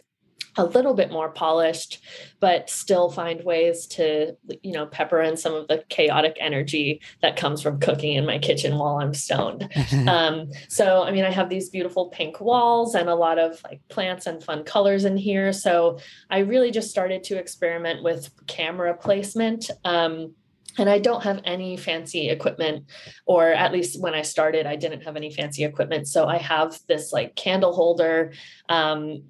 [0.57, 2.05] a little bit more polished
[2.41, 7.37] but still find ways to you know pepper in some of the chaotic energy that
[7.37, 9.69] comes from cooking in my kitchen while i'm stoned
[10.09, 13.81] um, so i mean i have these beautiful pink walls and a lot of like
[13.89, 15.99] plants and fun colors in here so
[16.31, 20.35] i really just started to experiment with camera placement um,
[20.79, 22.87] and I don't have any fancy equipment,
[23.27, 26.09] or at least when I started, I didn't have any fancy equipment.
[26.09, 28.33] So I have this like candle holder
[28.69, 29.23] um,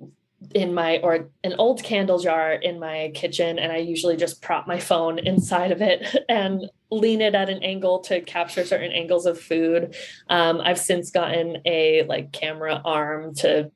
[0.54, 4.66] in my or an old candle jar in my kitchen and i usually just prop
[4.66, 9.26] my phone inside of it and lean it at an angle to capture certain angles
[9.26, 9.96] of food.
[10.28, 13.70] Um, i've since gotten a like camera arm to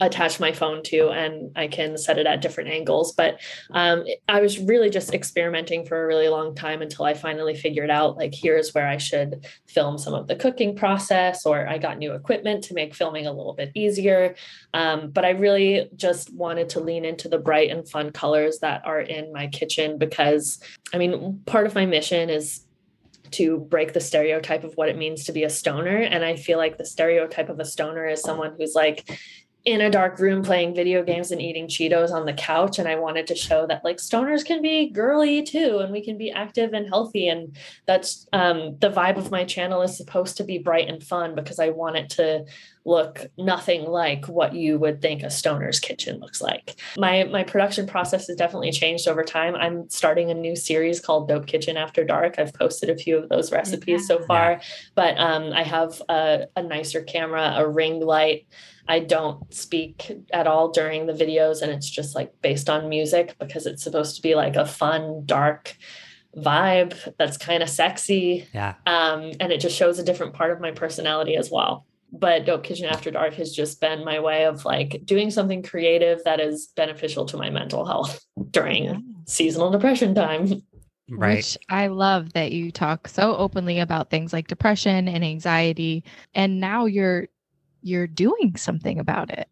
[0.00, 3.12] attach my phone to and I can set it at different angles.
[3.12, 7.54] But um, I was really just experimenting for a really long time until I finally
[7.54, 11.78] figured out like, here's where I should film some of the cooking process, or I
[11.78, 14.34] got new equipment to make filming a little bit easier.
[14.74, 18.82] Um, but I really just wanted to lean into the bright and fun colors that
[18.84, 20.60] are in my kitchen because,
[20.92, 22.66] I mean, part of my mission is
[23.32, 25.96] to break the stereotype of what it means to be a stoner.
[25.96, 29.18] And I feel like the stereotype of a stoner is someone who's like
[29.66, 32.78] in a dark room playing video games and eating Cheetos on the couch.
[32.78, 36.16] And I wanted to show that like stoners can be girly too, and we can
[36.16, 37.28] be active and healthy.
[37.28, 41.34] And that's um, the vibe of my channel is supposed to be bright and fun
[41.34, 42.46] because I want it to
[42.86, 46.80] look nothing like what you would think a stoner's kitchen looks like.
[46.96, 49.56] My my production process has definitely changed over time.
[49.56, 52.38] I'm starting a new series called Dope Kitchen After Dark.
[52.38, 54.16] I've posted a few of those recipes yeah.
[54.16, 54.60] so far,
[54.94, 58.46] but um, I have a, a nicer camera, a ring light.
[58.88, 63.34] I don't speak at all during the videos, and it's just like based on music
[63.40, 65.76] because it's supposed to be like a fun, dark
[66.36, 68.46] vibe that's kind of sexy.
[68.54, 68.74] Yeah.
[68.86, 71.84] Um, and it just shows a different part of my personality as well.
[72.12, 76.22] But Dope Kitchen After Dark has just been my way of like doing something creative
[76.24, 78.98] that is beneficial to my mental health during yeah.
[79.26, 80.62] seasonal depression time.
[81.08, 81.36] Right.
[81.36, 86.04] Which I love that you talk so openly about things like depression and anxiety.
[86.34, 87.28] And now you're
[87.82, 89.48] you're doing something about it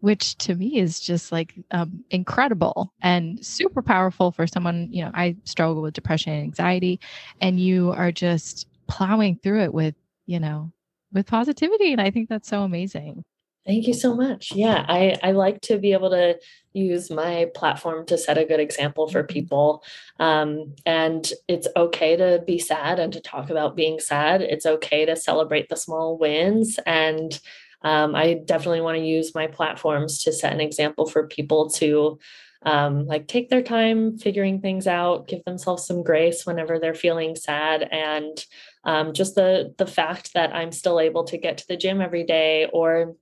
[0.00, 5.10] which to me is just like um, incredible and super powerful for someone you know
[5.14, 7.00] i struggle with depression and anxiety
[7.40, 9.94] and you are just plowing through it with
[10.26, 10.70] you know
[11.12, 13.24] with positivity and i think that's so amazing
[13.66, 14.52] Thank you so much.
[14.54, 16.38] Yeah, I, I like to be able to
[16.72, 19.32] use my platform to set a good example for mm-hmm.
[19.32, 19.82] people.
[20.20, 24.40] Um, and it's okay to be sad and to talk about being sad.
[24.40, 26.78] It's okay to celebrate the small wins.
[26.86, 27.38] And
[27.82, 32.20] um, I definitely want to use my platforms to set an example for people to
[32.62, 37.36] um, like take their time figuring things out, give themselves some grace whenever they're feeling
[37.36, 38.44] sad, and
[38.86, 42.24] um, just the the fact that I'm still able to get to the gym every
[42.24, 43.16] day or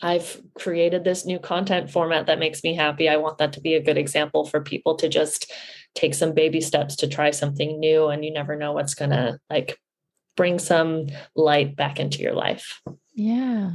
[0.00, 3.08] I've created this new content format that makes me happy.
[3.08, 5.52] I want that to be a good example for people to just
[5.96, 9.40] take some baby steps to try something new and you never know what's going to
[9.50, 9.76] like
[10.36, 12.80] bring some light back into your life.
[13.12, 13.72] Yeah.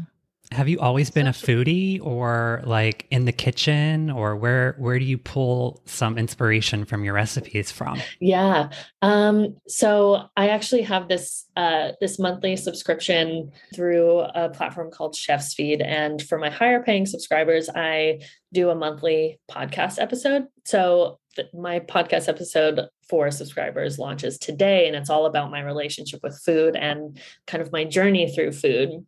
[0.53, 5.05] Have you always been a foodie or like in the kitchen or where where do
[5.05, 7.99] you pull some inspiration from your recipes from?
[8.19, 8.69] Yeah.
[9.01, 15.55] Um, so I actually have this uh, this monthly subscription through a platform called Chef's
[15.55, 18.21] Feed and for my higher paying subscribers I
[18.53, 20.45] do a monthly podcast episode.
[20.65, 21.19] So
[21.53, 26.75] my podcast episode for subscribers launches today and it's all about my relationship with food
[26.75, 29.03] and kind of my journey through food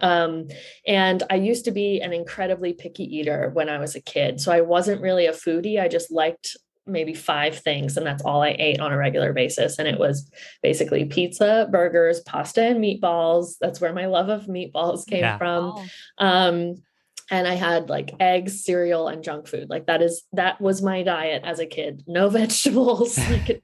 [0.00, 0.48] um,
[0.86, 4.40] and I used to be an incredibly picky eater when I was a kid.
[4.40, 5.80] So I wasn't really a foodie.
[5.80, 9.78] I just liked maybe five things, and that's all I ate on a regular basis.
[9.78, 10.30] And it was
[10.62, 13.54] basically pizza, burgers, pasta, and meatballs.
[13.60, 15.38] That's where my love of meatballs came yeah.
[15.38, 15.88] from.
[16.18, 16.82] Um,
[17.30, 19.68] and I had like eggs, cereal, and junk food.
[19.68, 22.04] Like that is that was my diet as a kid.
[22.06, 23.62] No vegetables, like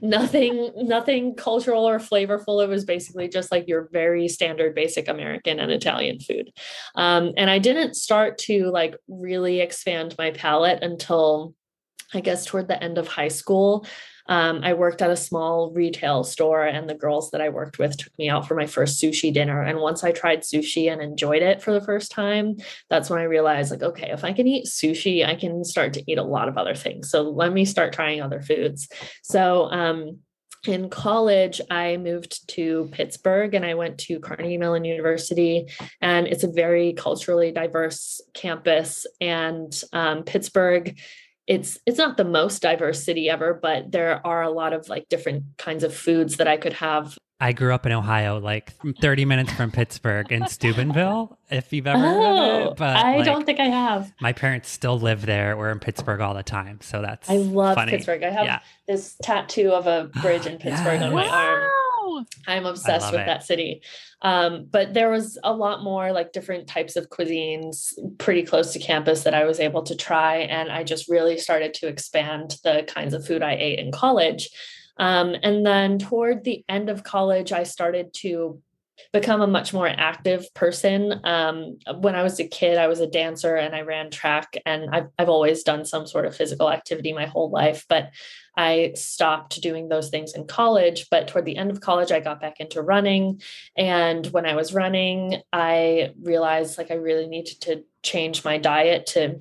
[0.00, 2.62] nothing nothing cultural or flavorful.
[2.62, 6.50] It was basically just like your very standard basic american and italian food.
[6.94, 11.54] Um, and i didn't start to like really expand my palate until
[12.14, 13.86] i guess toward the end of high school
[14.26, 17.96] um, I worked at a small retail store, and the girls that I worked with
[17.96, 19.62] took me out for my first sushi dinner.
[19.62, 22.56] And once I tried sushi and enjoyed it for the first time,
[22.88, 26.04] that's when I realized, like, okay, if I can eat sushi, I can start to
[26.10, 27.10] eat a lot of other things.
[27.10, 28.88] So let me start trying other foods.
[29.22, 30.18] So, um,
[30.66, 35.66] in college, I moved to Pittsburgh and I went to Carnegie Mellon University.
[36.00, 39.04] And it's a very culturally diverse campus.
[39.20, 40.96] And um, Pittsburgh,
[41.46, 45.08] it's it's not the most diverse city ever, but there are a lot of like
[45.08, 49.24] different kinds of foods that I could have I grew up in Ohio, like 30
[49.24, 52.68] minutes from Pittsburgh in Steubenville, if you've ever oh, heard of it.
[52.68, 54.12] Oh, but I like, don't think I have.
[54.20, 55.56] My parents still live there.
[55.56, 56.78] We're in Pittsburgh all the time.
[56.82, 57.90] So that's I love funny.
[57.90, 58.22] Pittsburgh.
[58.22, 58.60] I have yeah.
[58.86, 61.08] this tattoo of a bridge in Pittsburgh yeah.
[61.08, 61.26] on my
[62.14, 62.24] wow.
[62.46, 63.26] I'm obsessed with it.
[63.26, 63.82] that city.
[64.22, 68.78] Um, but there was a lot more like different types of cuisines pretty close to
[68.78, 70.38] campus that I was able to try.
[70.38, 74.48] And I just really started to expand the kinds of food I ate in college.
[74.98, 78.60] Um, and then toward the end of college, I started to
[79.12, 81.20] become a much more active person.
[81.24, 84.90] Um, when I was a kid, I was a dancer and I ran track, and
[84.94, 87.84] I've, I've always done some sort of physical activity my whole life.
[87.88, 88.10] But
[88.56, 91.08] I stopped doing those things in college.
[91.10, 93.40] But toward the end of college, I got back into running.
[93.76, 99.06] And when I was running, I realized like I really needed to change my diet
[99.06, 99.40] to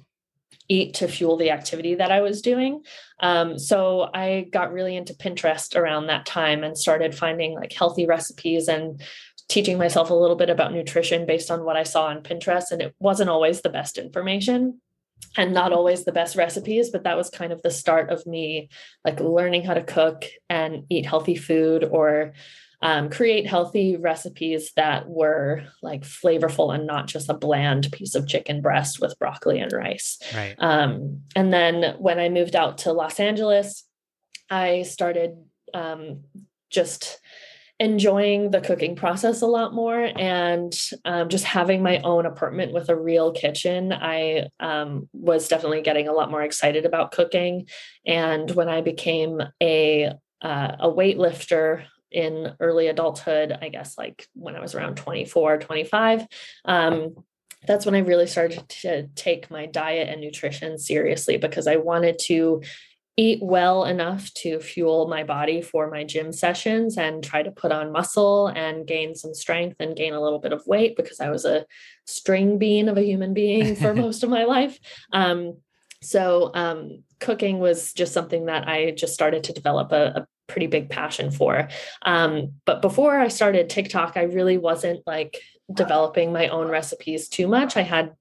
[0.72, 2.84] eat to fuel the activity that I was doing.
[3.20, 8.06] Um, so I got really into Pinterest around that time and started finding like healthy
[8.06, 9.02] recipes and
[9.52, 12.72] teaching myself a little bit about nutrition based on what I saw on Pinterest.
[12.72, 14.80] And it wasn't always the best information
[15.36, 18.70] and not always the best recipes, but that was kind of the start of me
[19.04, 22.32] like learning how to cook and eat healthy food or
[22.82, 28.30] um, create healthy recipes that were like flavorful and not just a bland piece of
[28.30, 30.18] chicken breast with broccoli and rice.
[30.34, 30.56] Right.
[30.60, 33.84] Um, and then when I moved out to Los Angeles,
[34.50, 35.36] I started
[35.74, 36.22] um,
[36.70, 37.20] just
[37.82, 42.90] enjoying the cooking process a lot more and um, just having my own apartment with
[42.90, 47.68] a real kitchen i um, was definitely getting a lot more excited about cooking
[48.06, 50.12] and when i became a
[50.44, 56.28] uh, a weightlifter in early adulthood, I guess like when I was around 24, 25.
[56.66, 57.16] Um,
[57.68, 62.20] that's when I really started to take my diet and nutrition seriously because I wanted
[62.26, 62.64] to
[63.22, 67.72] eat well enough to fuel my body for my gym sessions and try to put
[67.72, 71.30] on muscle and gain some strength and gain a little bit of weight because I
[71.30, 71.68] was a
[72.06, 74.80] string bean of a human being for most of my life.
[75.14, 75.58] Um,
[76.02, 80.66] so um, cooking was just something that I just started to develop a, a pretty
[80.66, 81.70] big passion for.
[82.02, 85.40] Um, but before I started TikTok, I really wasn't like
[85.72, 87.78] developing my own recipes too much.
[87.78, 88.14] I had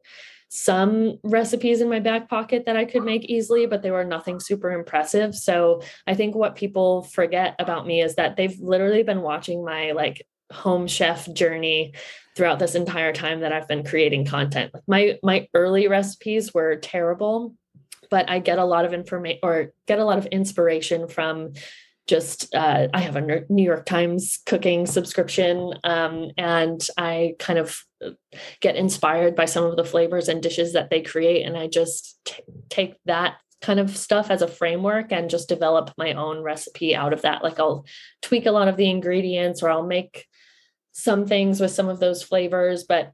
[0.53, 4.41] some recipes in my back pocket that I could make easily, but they were nothing
[4.41, 5.33] super impressive.
[5.37, 9.93] So I think what people forget about me is that they've literally been watching my
[9.93, 11.95] like home chef journey
[12.35, 14.73] throughout this entire time that I've been creating content.
[14.75, 17.55] Like my my early recipes were terrible,
[18.11, 21.53] but I get a lot of information or get a lot of inspiration from
[22.11, 27.85] just uh, I have a New York Times cooking subscription, um, and I kind of
[28.05, 28.11] uh,
[28.61, 32.19] get inspired by some of the flavors and dishes that they create, and I just
[32.25, 36.97] t- take that kind of stuff as a framework and just develop my own recipe
[36.97, 37.45] out of that.
[37.45, 37.87] Like I'll
[38.23, 40.27] tweak a lot of the ingredients, or I'll make
[40.91, 43.13] some things with some of those flavors, but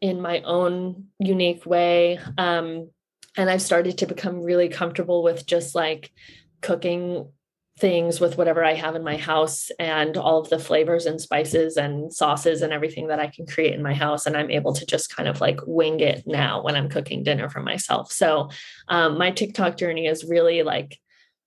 [0.00, 2.20] in my own unique way.
[2.38, 2.90] Um,
[3.36, 6.12] and I've started to become really comfortable with just like
[6.60, 7.32] cooking
[7.78, 11.76] things with whatever I have in my house and all of the flavors and spices
[11.76, 14.24] and sauces and everything that I can create in my house.
[14.24, 17.50] And I'm able to just kind of like wing it now when I'm cooking dinner
[17.50, 18.10] for myself.
[18.10, 18.50] So
[18.88, 20.98] um, my TikTok journey is really like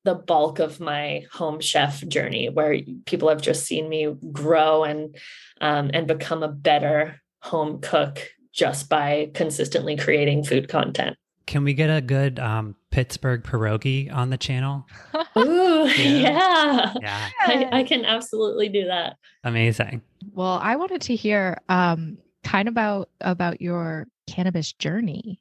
[0.05, 5.15] the bulk of my home chef journey where people have just seen me grow and
[5.61, 11.17] um, and become a better home cook just by consistently creating food content.
[11.47, 14.85] Can we get a good um, Pittsburgh pierogi on the channel?
[15.37, 16.93] Ooh, yeah.
[17.01, 17.29] Yeah.
[17.41, 19.17] I, I, can absolutely do that.
[19.43, 20.01] Amazing.
[20.33, 25.39] Well, I wanted to hear um, kind of about about your cannabis journey.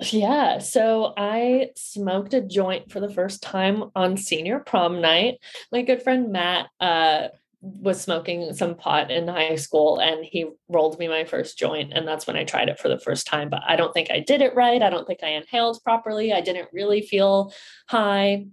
[0.00, 0.58] Yeah.
[0.58, 5.38] So I smoked a joint for the first time on senior prom night.
[5.72, 7.28] My good friend Matt uh,
[7.60, 12.06] was smoking some pot in high school and he rolled me my first joint and
[12.06, 14.42] that's when I tried it for the first time but I don't think I did
[14.42, 14.80] it right.
[14.80, 16.32] I don't think I inhaled properly.
[16.32, 17.52] I didn't really feel
[17.88, 18.46] high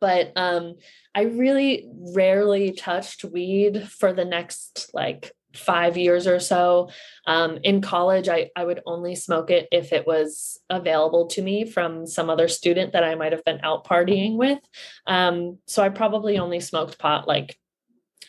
[0.00, 0.74] but um
[1.16, 6.90] I really rarely touched weed for the next like 5 years or so.
[7.26, 11.64] Um in college I I would only smoke it if it was available to me
[11.64, 14.60] from some other student that I might have been out partying with.
[15.08, 17.58] Um so I probably only smoked pot like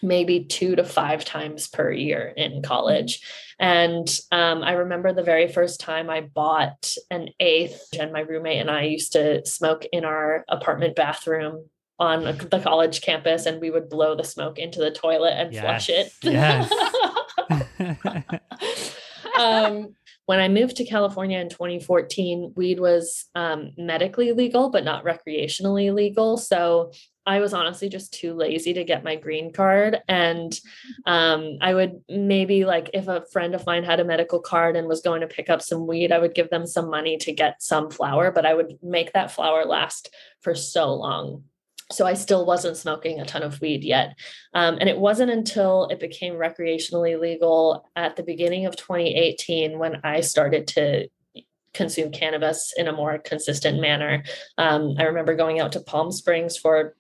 [0.06, 3.22] maybe two to five times per year in college.
[3.60, 8.60] And um, I remember the very first time I bought an eighth, and my roommate
[8.62, 13.70] and I used to smoke in our apartment bathroom on the college campus and we
[13.70, 16.14] would blow the smoke into the toilet and Yes, flush it.
[16.22, 16.70] yes.
[19.40, 19.96] um,
[20.26, 25.94] when I moved to California in 2014, weed was um, medically legal, but not recreationally
[25.94, 26.38] legal.
[26.38, 26.92] So
[27.26, 29.98] I was honestly just too lazy to get my green card.
[30.08, 30.58] And
[31.06, 34.88] um, I would maybe, like, if a friend of mine had a medical card and
[34.88, 37.62] was going to pick up some weed, I would give them some money to get
[37.62, 41.44] some flower, but I would make that flower last for so long
[41.92, 44.18] so I still wasn't smoking a ton of weed yet.
[44.54, 50.02] Um, and it wasn't until it became recreationally legal at the beginning of 2018 when
[50.04, 51.08] I started to
[51.74, 54.24] consume cannabis in a more consistent manner.
[54.58, 56.96] Um, I remember going out to Palm Springs for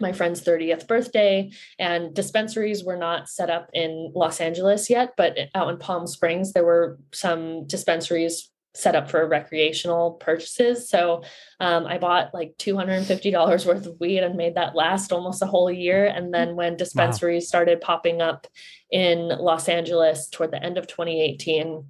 [0.00, 5.36] my friend's 30th birthday and dispensaries were not set up in Los Angeles yet but
[5.54, 10.88] out in Palm Springs there were some dispensaries set up for recreational purchases.
[10.88, 11.24] So
[11.58, 15.70] um, I bought like $250 worth of weed and made that last almost a whole
[15.70, 16.06] year.
[16.06, 17.48] And then when dispensaries wow.
[17.48, 18.46] started popping up
[18.90, 21.84] in Los Angeles toward the end of 2018,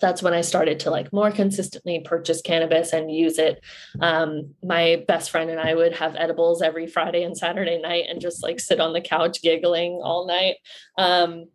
[0.00, 3.64] that's when I started to like more consistently purchase cannabis and use it.
[4.00, 8.20] Um, my best friend and I would have edibles every Friday and Saturday night and
[8.20, 10.56] just like sit on the couch giggling all night.
[10.96, 11.46] Um,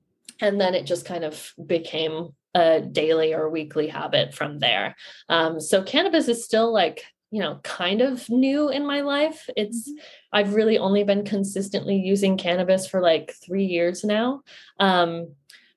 [0.41, 4.95] and then it just kind of became a daily or weekly habit from there.
[5.29, 9.49] Um, so cannabis is still like, you know, kind of new in my life.
[9.57, 9.97] It's, mm-hmm.
[10.33, 14.41] I've really only been consistently using cannabis for like three years now.
[14.79, 15.33] Um,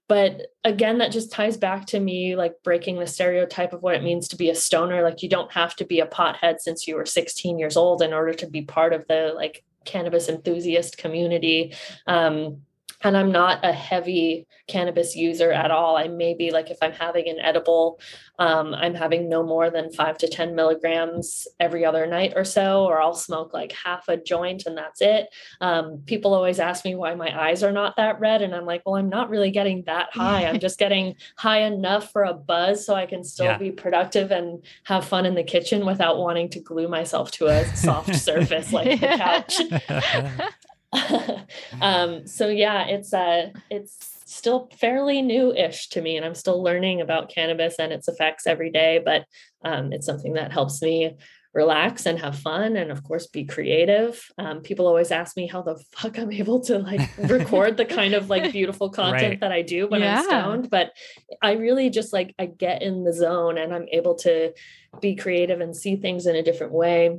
[0.08, 4.04] but again, that just ties back to me like breaking the stereotype of what it
[4.04, 5.02] means to be a stoner.
[5.02, 8.12] Like, you don't have to be a pothead since you were 16 years old in
[8.12, 11.74] order to be part of the like cannabis enthusiast community.
[12.06, 12.62] Um,
[13.02, 15.96] and I'm not a heavy cannabis user at all.
[15.96, 18.00] I may be like if I'm having an edible,
[18.38, 22.84] um, I'm having no more than five to 10 milligrams every other night or so,
[22.84, 25.28] or I'll smoke like half a joint and that's it.
[25.60, 28.42] Um, people always ask me why my eyes are not that red.
[28.42, 30.46] And I'm like, well, I'm not really getting that high.
[30.46, 33.58] I'm just getting high enough for a buzz so I can still yeah.
[33.58, 37.64] be productive and have fun in the kitchen without wanting to glue myself to a
[37.76, 39.60] soft surface like the couch.
[41.80, 47.00] um, so yeah, it's uh it's still fairly new-ish to me, and I'm still learning
[47.00, 49.00] about cannabis and its effects every day.
[49.04, 49.24] But
[49.64, 51.16] um, it's something that helps me
[51.56, 55.62] relax and have fun and of course be creative um, people always ask me how
[55.62, 59.40] the fuck i'm able to like record the kind of like beautiful content right.
[59.40, 60.18] that i do when yeah.
[60.18, 60.92] i'm stoned but
[61.40, 64.52] i really just like i get in the zone and i'm able to
[65.00, 67.18] be creative and see things in a different way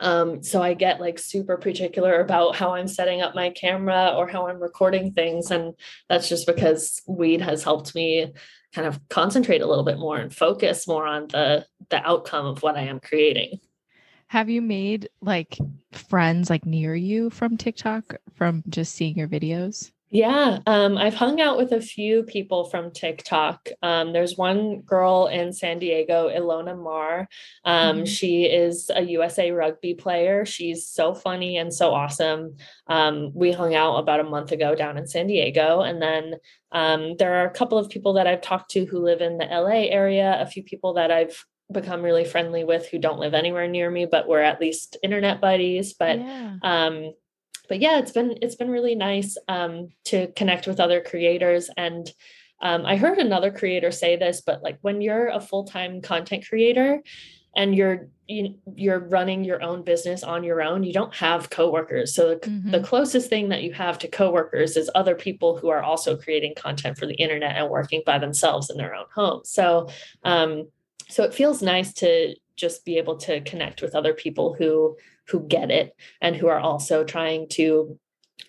[0.00, 4.26] um, so I get like super particular about how I'm setting up my camera or
[4.26, 5.50] how I'm recording things.
[5.50, 5.74] And
[6.08, 8.32] that's just because weed has helped me
[8.74, 12.62] kind of concentrate a little bit more and focus more on the the outcome of
[12.62, 13.60] what I am creating.
[14.28, 15.58] Have you made like
[15.92, 19.92] friends like near you from TikTok from just seeing your videos?
[20.14, 23.68] Yeah, um, I've hung out with a few people from TikTok.
[23.82, 27.26] Um, there's one girl in San Diego, Ilona Maher.
[27.64, 28.04] Um, mm-hmm.
[28.04, 30.46] She is a USA rugby player.
[30.46, 32.58] She's so funny and so awesome.
[32.86, 35.80] Um, we hung out about a month ago down in San Diego.
[35.80, 36.34] And then
[36.70, 39.46] um, there are a couple of people that I've talked to who live in the
[39.46, 43.66] LA area, a few people that I've become really friendly with who don't live anywhere
[43.66, 45.92] near me, but we're at least internet buddies.
[45.94, 46.56] But yeah.
[46.62, 47.14] um,
[47.68, 51.70] but yeah, it's been it's been really nice um, to connect with other creators.
[51.76, 52.10] And
[52.60, 56.46] um, I heard another creator say this, but like when you're a full time content
[56.48, 57.02] creator
[57.56, 62.14] and you're you, you're running your own business on your own, you don't have coworkers.
[62.14, 62.70] So the, mm-hmm.
[62.70, 66.54] the closest thing that you have to coworkers is other people who are also creating
[66.56, 69.50] content for the internet and working by themselves in their own homes.
[69.50, 69.88] So
[70.24, 70.68] um,
[71.08, 74.96] so it feels nice to just be able to connect with other people who
[75.28, 77.98] who get it and who are also trying to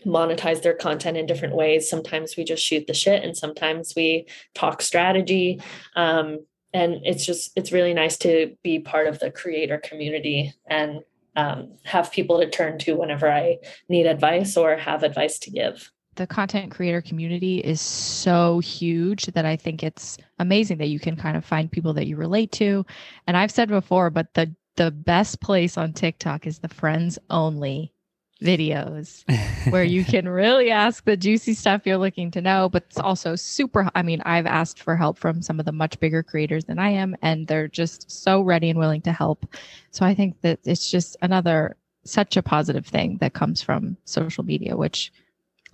[0.05, 1.89] monetize their content in different ways.
[1.89, 5.61] Sometimes we just shoot the shit and sometimes we talk strategy.
[5.95, 11.01] Um, and it's just, it's really nice to be part of the creator community and
[11.35, 13.57] um, have people to turn to whenever I
[13.89, 15.91] need advice or have advice to give.
[16.15, 21.17] The content creator community is so huge that I think it's amazing that you can
[21.17, 22.85] kind of find people that you relate to.
[23.27, 27.93] And I've said before, but the the best place on TikTok is the friends only
[28.41, 29.23] videos
[29.71, 33.35] where you can really ask the juicy stuff you're looking to know, but it's also
[33.35, 33.89] super.
[33.95, 36.89] I mean, I've asked for help from some of the much bigger creators than I
[36.89, 39.45] am, and they're just so ready and willing to help.
[39.91, 44.43] So I think that it's just another such a positive thing that comes from social
[44.43, 45.11] media, which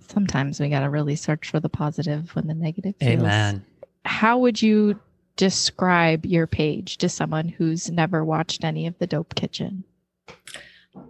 [0.07, 3.21] sometimes we got to really search for the positive when the negative feels.
[3.21, 3.65] Amen.
[4.05, 4.99] How would you
[5.41, 9.83] describe your page to someone who's never watched any of the Dope Kitchen?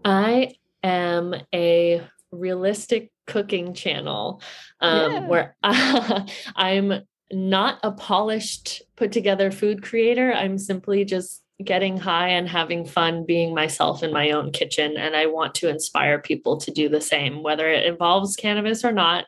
[0.05, 4.41] I am a realistic cooking channel
[4.79, 5.27] um, Yeah.
[5.27, 5.57] where
[6.55, 10.31] I'm not a polished, put together food creator.
[10.31, 14.95] I'm simply just getting high and having fun being myself in my own kitchen.
[14.95, 18.93] And I want to inspire people to do the same, whether it involves cannabis or
[18.93, 19.25] not.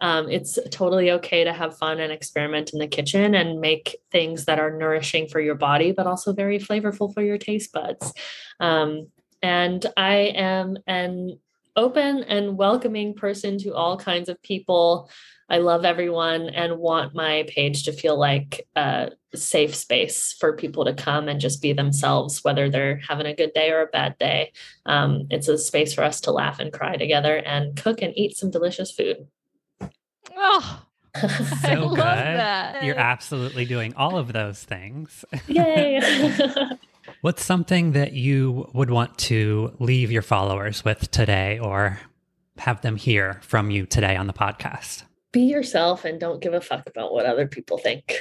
[0.00, 4.44] Um, it's totally okay to have fun and experiment in the kitchen and make things
[4.44, 8.12] that are nourishing for your body, but also very flavorful for your taste buds.
[8.60, 9.08] Um,
[9.42, 11.38] and I am an
[11.76, 15.10] open and welcoming person to all kinds of people.
[15.48, 20.86] I love everyone and want my page to feel like a safe space for people
[20.86, 24.16] to come and just be themselves, whether they're having a good day or a bad
[24.18, 24.52] day.
[24.86, 28.36] Um, it's a space for us to laugh and cry together and cook and eat
[28.36, 29.26] some delicious food.
[30.36, 30.82] Oh,
[31.14, 31.28] I
[31.74, 31.98] So love good.
[31.98, 32.84] that.
[32.84, 35.24] You're absolutely doing all of those things.
[35.46, 36.00] Yay!
[37.20, 42.00] What's something that you would want to leave your followers with today or
[42.58, 45.04] have them hear from you today on the podcast?
[45.32, 48.20] be yourself and don't give a fuck about what other people think.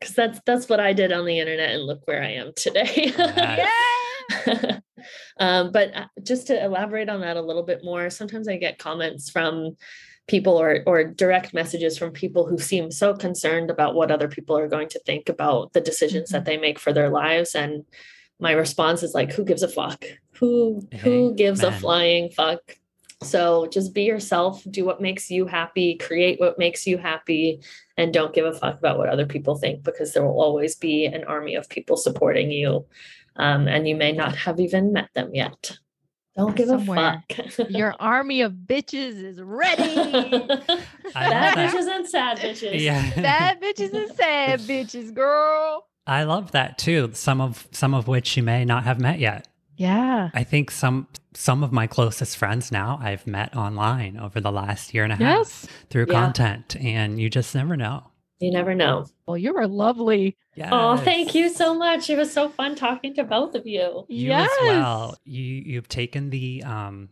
[0.00, 3.12] Cause that's that's what I did on the internet and look where I am today.
[3.16, 4.80] Yes.
[5.38, 8.78] um, but uh, just to elaborate on that a little bit more, sometimes I get
[8.78, 9.76] comments from
[10.30, 14.56] people or or direct messages from people who seem so concerned about what other people
[14.56, 17.56] are going to think about the decisions that they make for their lives.
[17.56, 17.84] And
[18.38, 20.04] my response is like who gives a fuck?
[20.38, 22.60] Who who gives a flying fuck?
[23.22, 27.60] So just be yourself do what makes you happy create what makes you happy
[27.98, 31.04] and don't give a fuck about what other people think because there will always be
[31.04, 32.86] an army of people supporting you.
[33.36, 35.76] Um, and you may not have even met them yet
[36.40, 37.22] don't give Somewhere.
[37.30, 39.94] a fuck Your army of bitches is ready.
[39.94, 40.76] Bad
[41.14, 41.56] that.
[41.56, 43.10] bitches and sad bitches Yeah.
[43.20, 45.86] Bad bitches and sad bitches, girl.
[46.06, 47.10] I love that too.
[47.14, 49.46] Some of some of which you may not have met yet.
[49.76, 50.30] Yeah.
[50.34, 54.92] I think some some of my closest friends now I've met online over the last
[54.92, 55.66] year and a half Yes.
[55.90, 56.14] through Yeah.
[56.14, 58.02] content, and you just never know.
[58.40, 60.36] You never know Well, you are lovely.
[60.56, 60.70] Yes.
[60.72, 64.28] oh thank you so much it was so fun talking to both of you You
[64.28, 64.50] yes.
[64.62, 65.16] as well.
[65.24, 67.08] You you've taken the um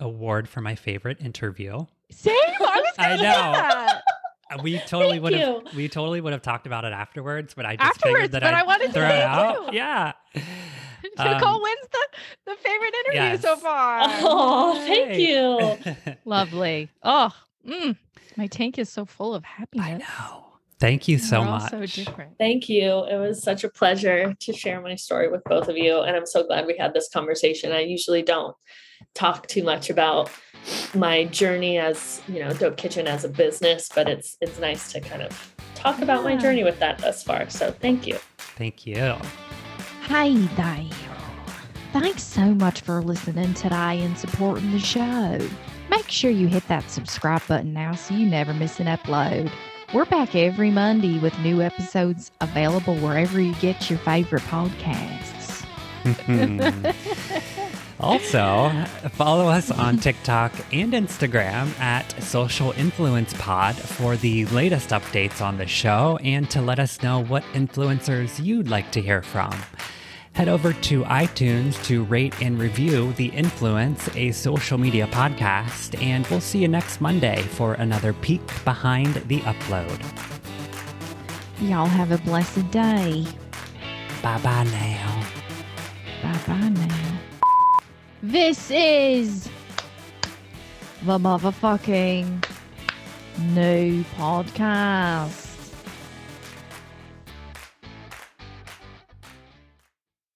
[0.00, 1.84] award for my favorite interview.
[2.10, 2.34] Same.
[2.60, 3.52] I was I gonna say know.
[3.52, 4.02] that.
[4.52, 7.66] Uh, We totally Thank would have we totally would have talked about it afterwards, but
[7.66, 9.70] I just Afterwards, figured that but I'd I wanted to throw say it it out.
[9.70, 9.76] too.
[9.76, 10.12] Yeah.
[11.18, 12.06] Nicole Um, wins the,
[12.46, 14.00] the favorite interview so far.
[14.04, 15.28] oh thank Yay.
[16.06, 16.90] you Lovely.
[17.02, 17.30] Oh,
[17.66, 17.96] mm,
[18.36, 19.86] my tank is so full of happiness.
[19.86, 20.08] I happiness.
[20.18, 20.42] know.
[20.86, 21.70] Thank you so We're all much.
[21.72, 22.38] So different.
[22.38, 23.04] Thank you.
[23.06, 25.98] It was such a pleasure to share my story with both of you.
[26.02, 27.72] And I'm so glad we had this conversation.
[27.72, 28.54] I usually don't
[29.12, 30.30] talk too much about
[30.94, 35.00] my journey as, you know, Dope Kitchen as a business, but it's it's nice to
[35.00, 37.50] kind of talk about my journey with that thus far.
[37.50, 38.18] So thank you.
[38.38, 39.16] Thank you.
[40.02, 40.88] Hi there.
[41.92, 45.40] Thanks so much for listening today and supporting the show.
[45.90, 49.50] Make sure you hit that subscribe button now so you never miss an upload.
[49.94, 55.64] We're back every Monday with new episodes available wherever you get your favorite podcasts.
[58.00, 65.40] also, follow us on TikTok and Instagram at Social Influence Pod for the latest updates
[65.40, 69.54] on the show and to let us know what influencers you'd like to hear from.
[70.36, 76.26] Head over to iTunes to rate and review The Influence, a social media podcast, and
[76.26, 79.98] we'll see you next Monday for another peek behind the upload.
[81.62, 83.24] Y'all have a blessed day.
[84.22, 85.24] Bye bye now.
[86.22, 87.18] Bye bye now.
[88.22, 89.48] This is
[91.02, 92.44] the motherfucking
[93.54, 95.45] new podcast.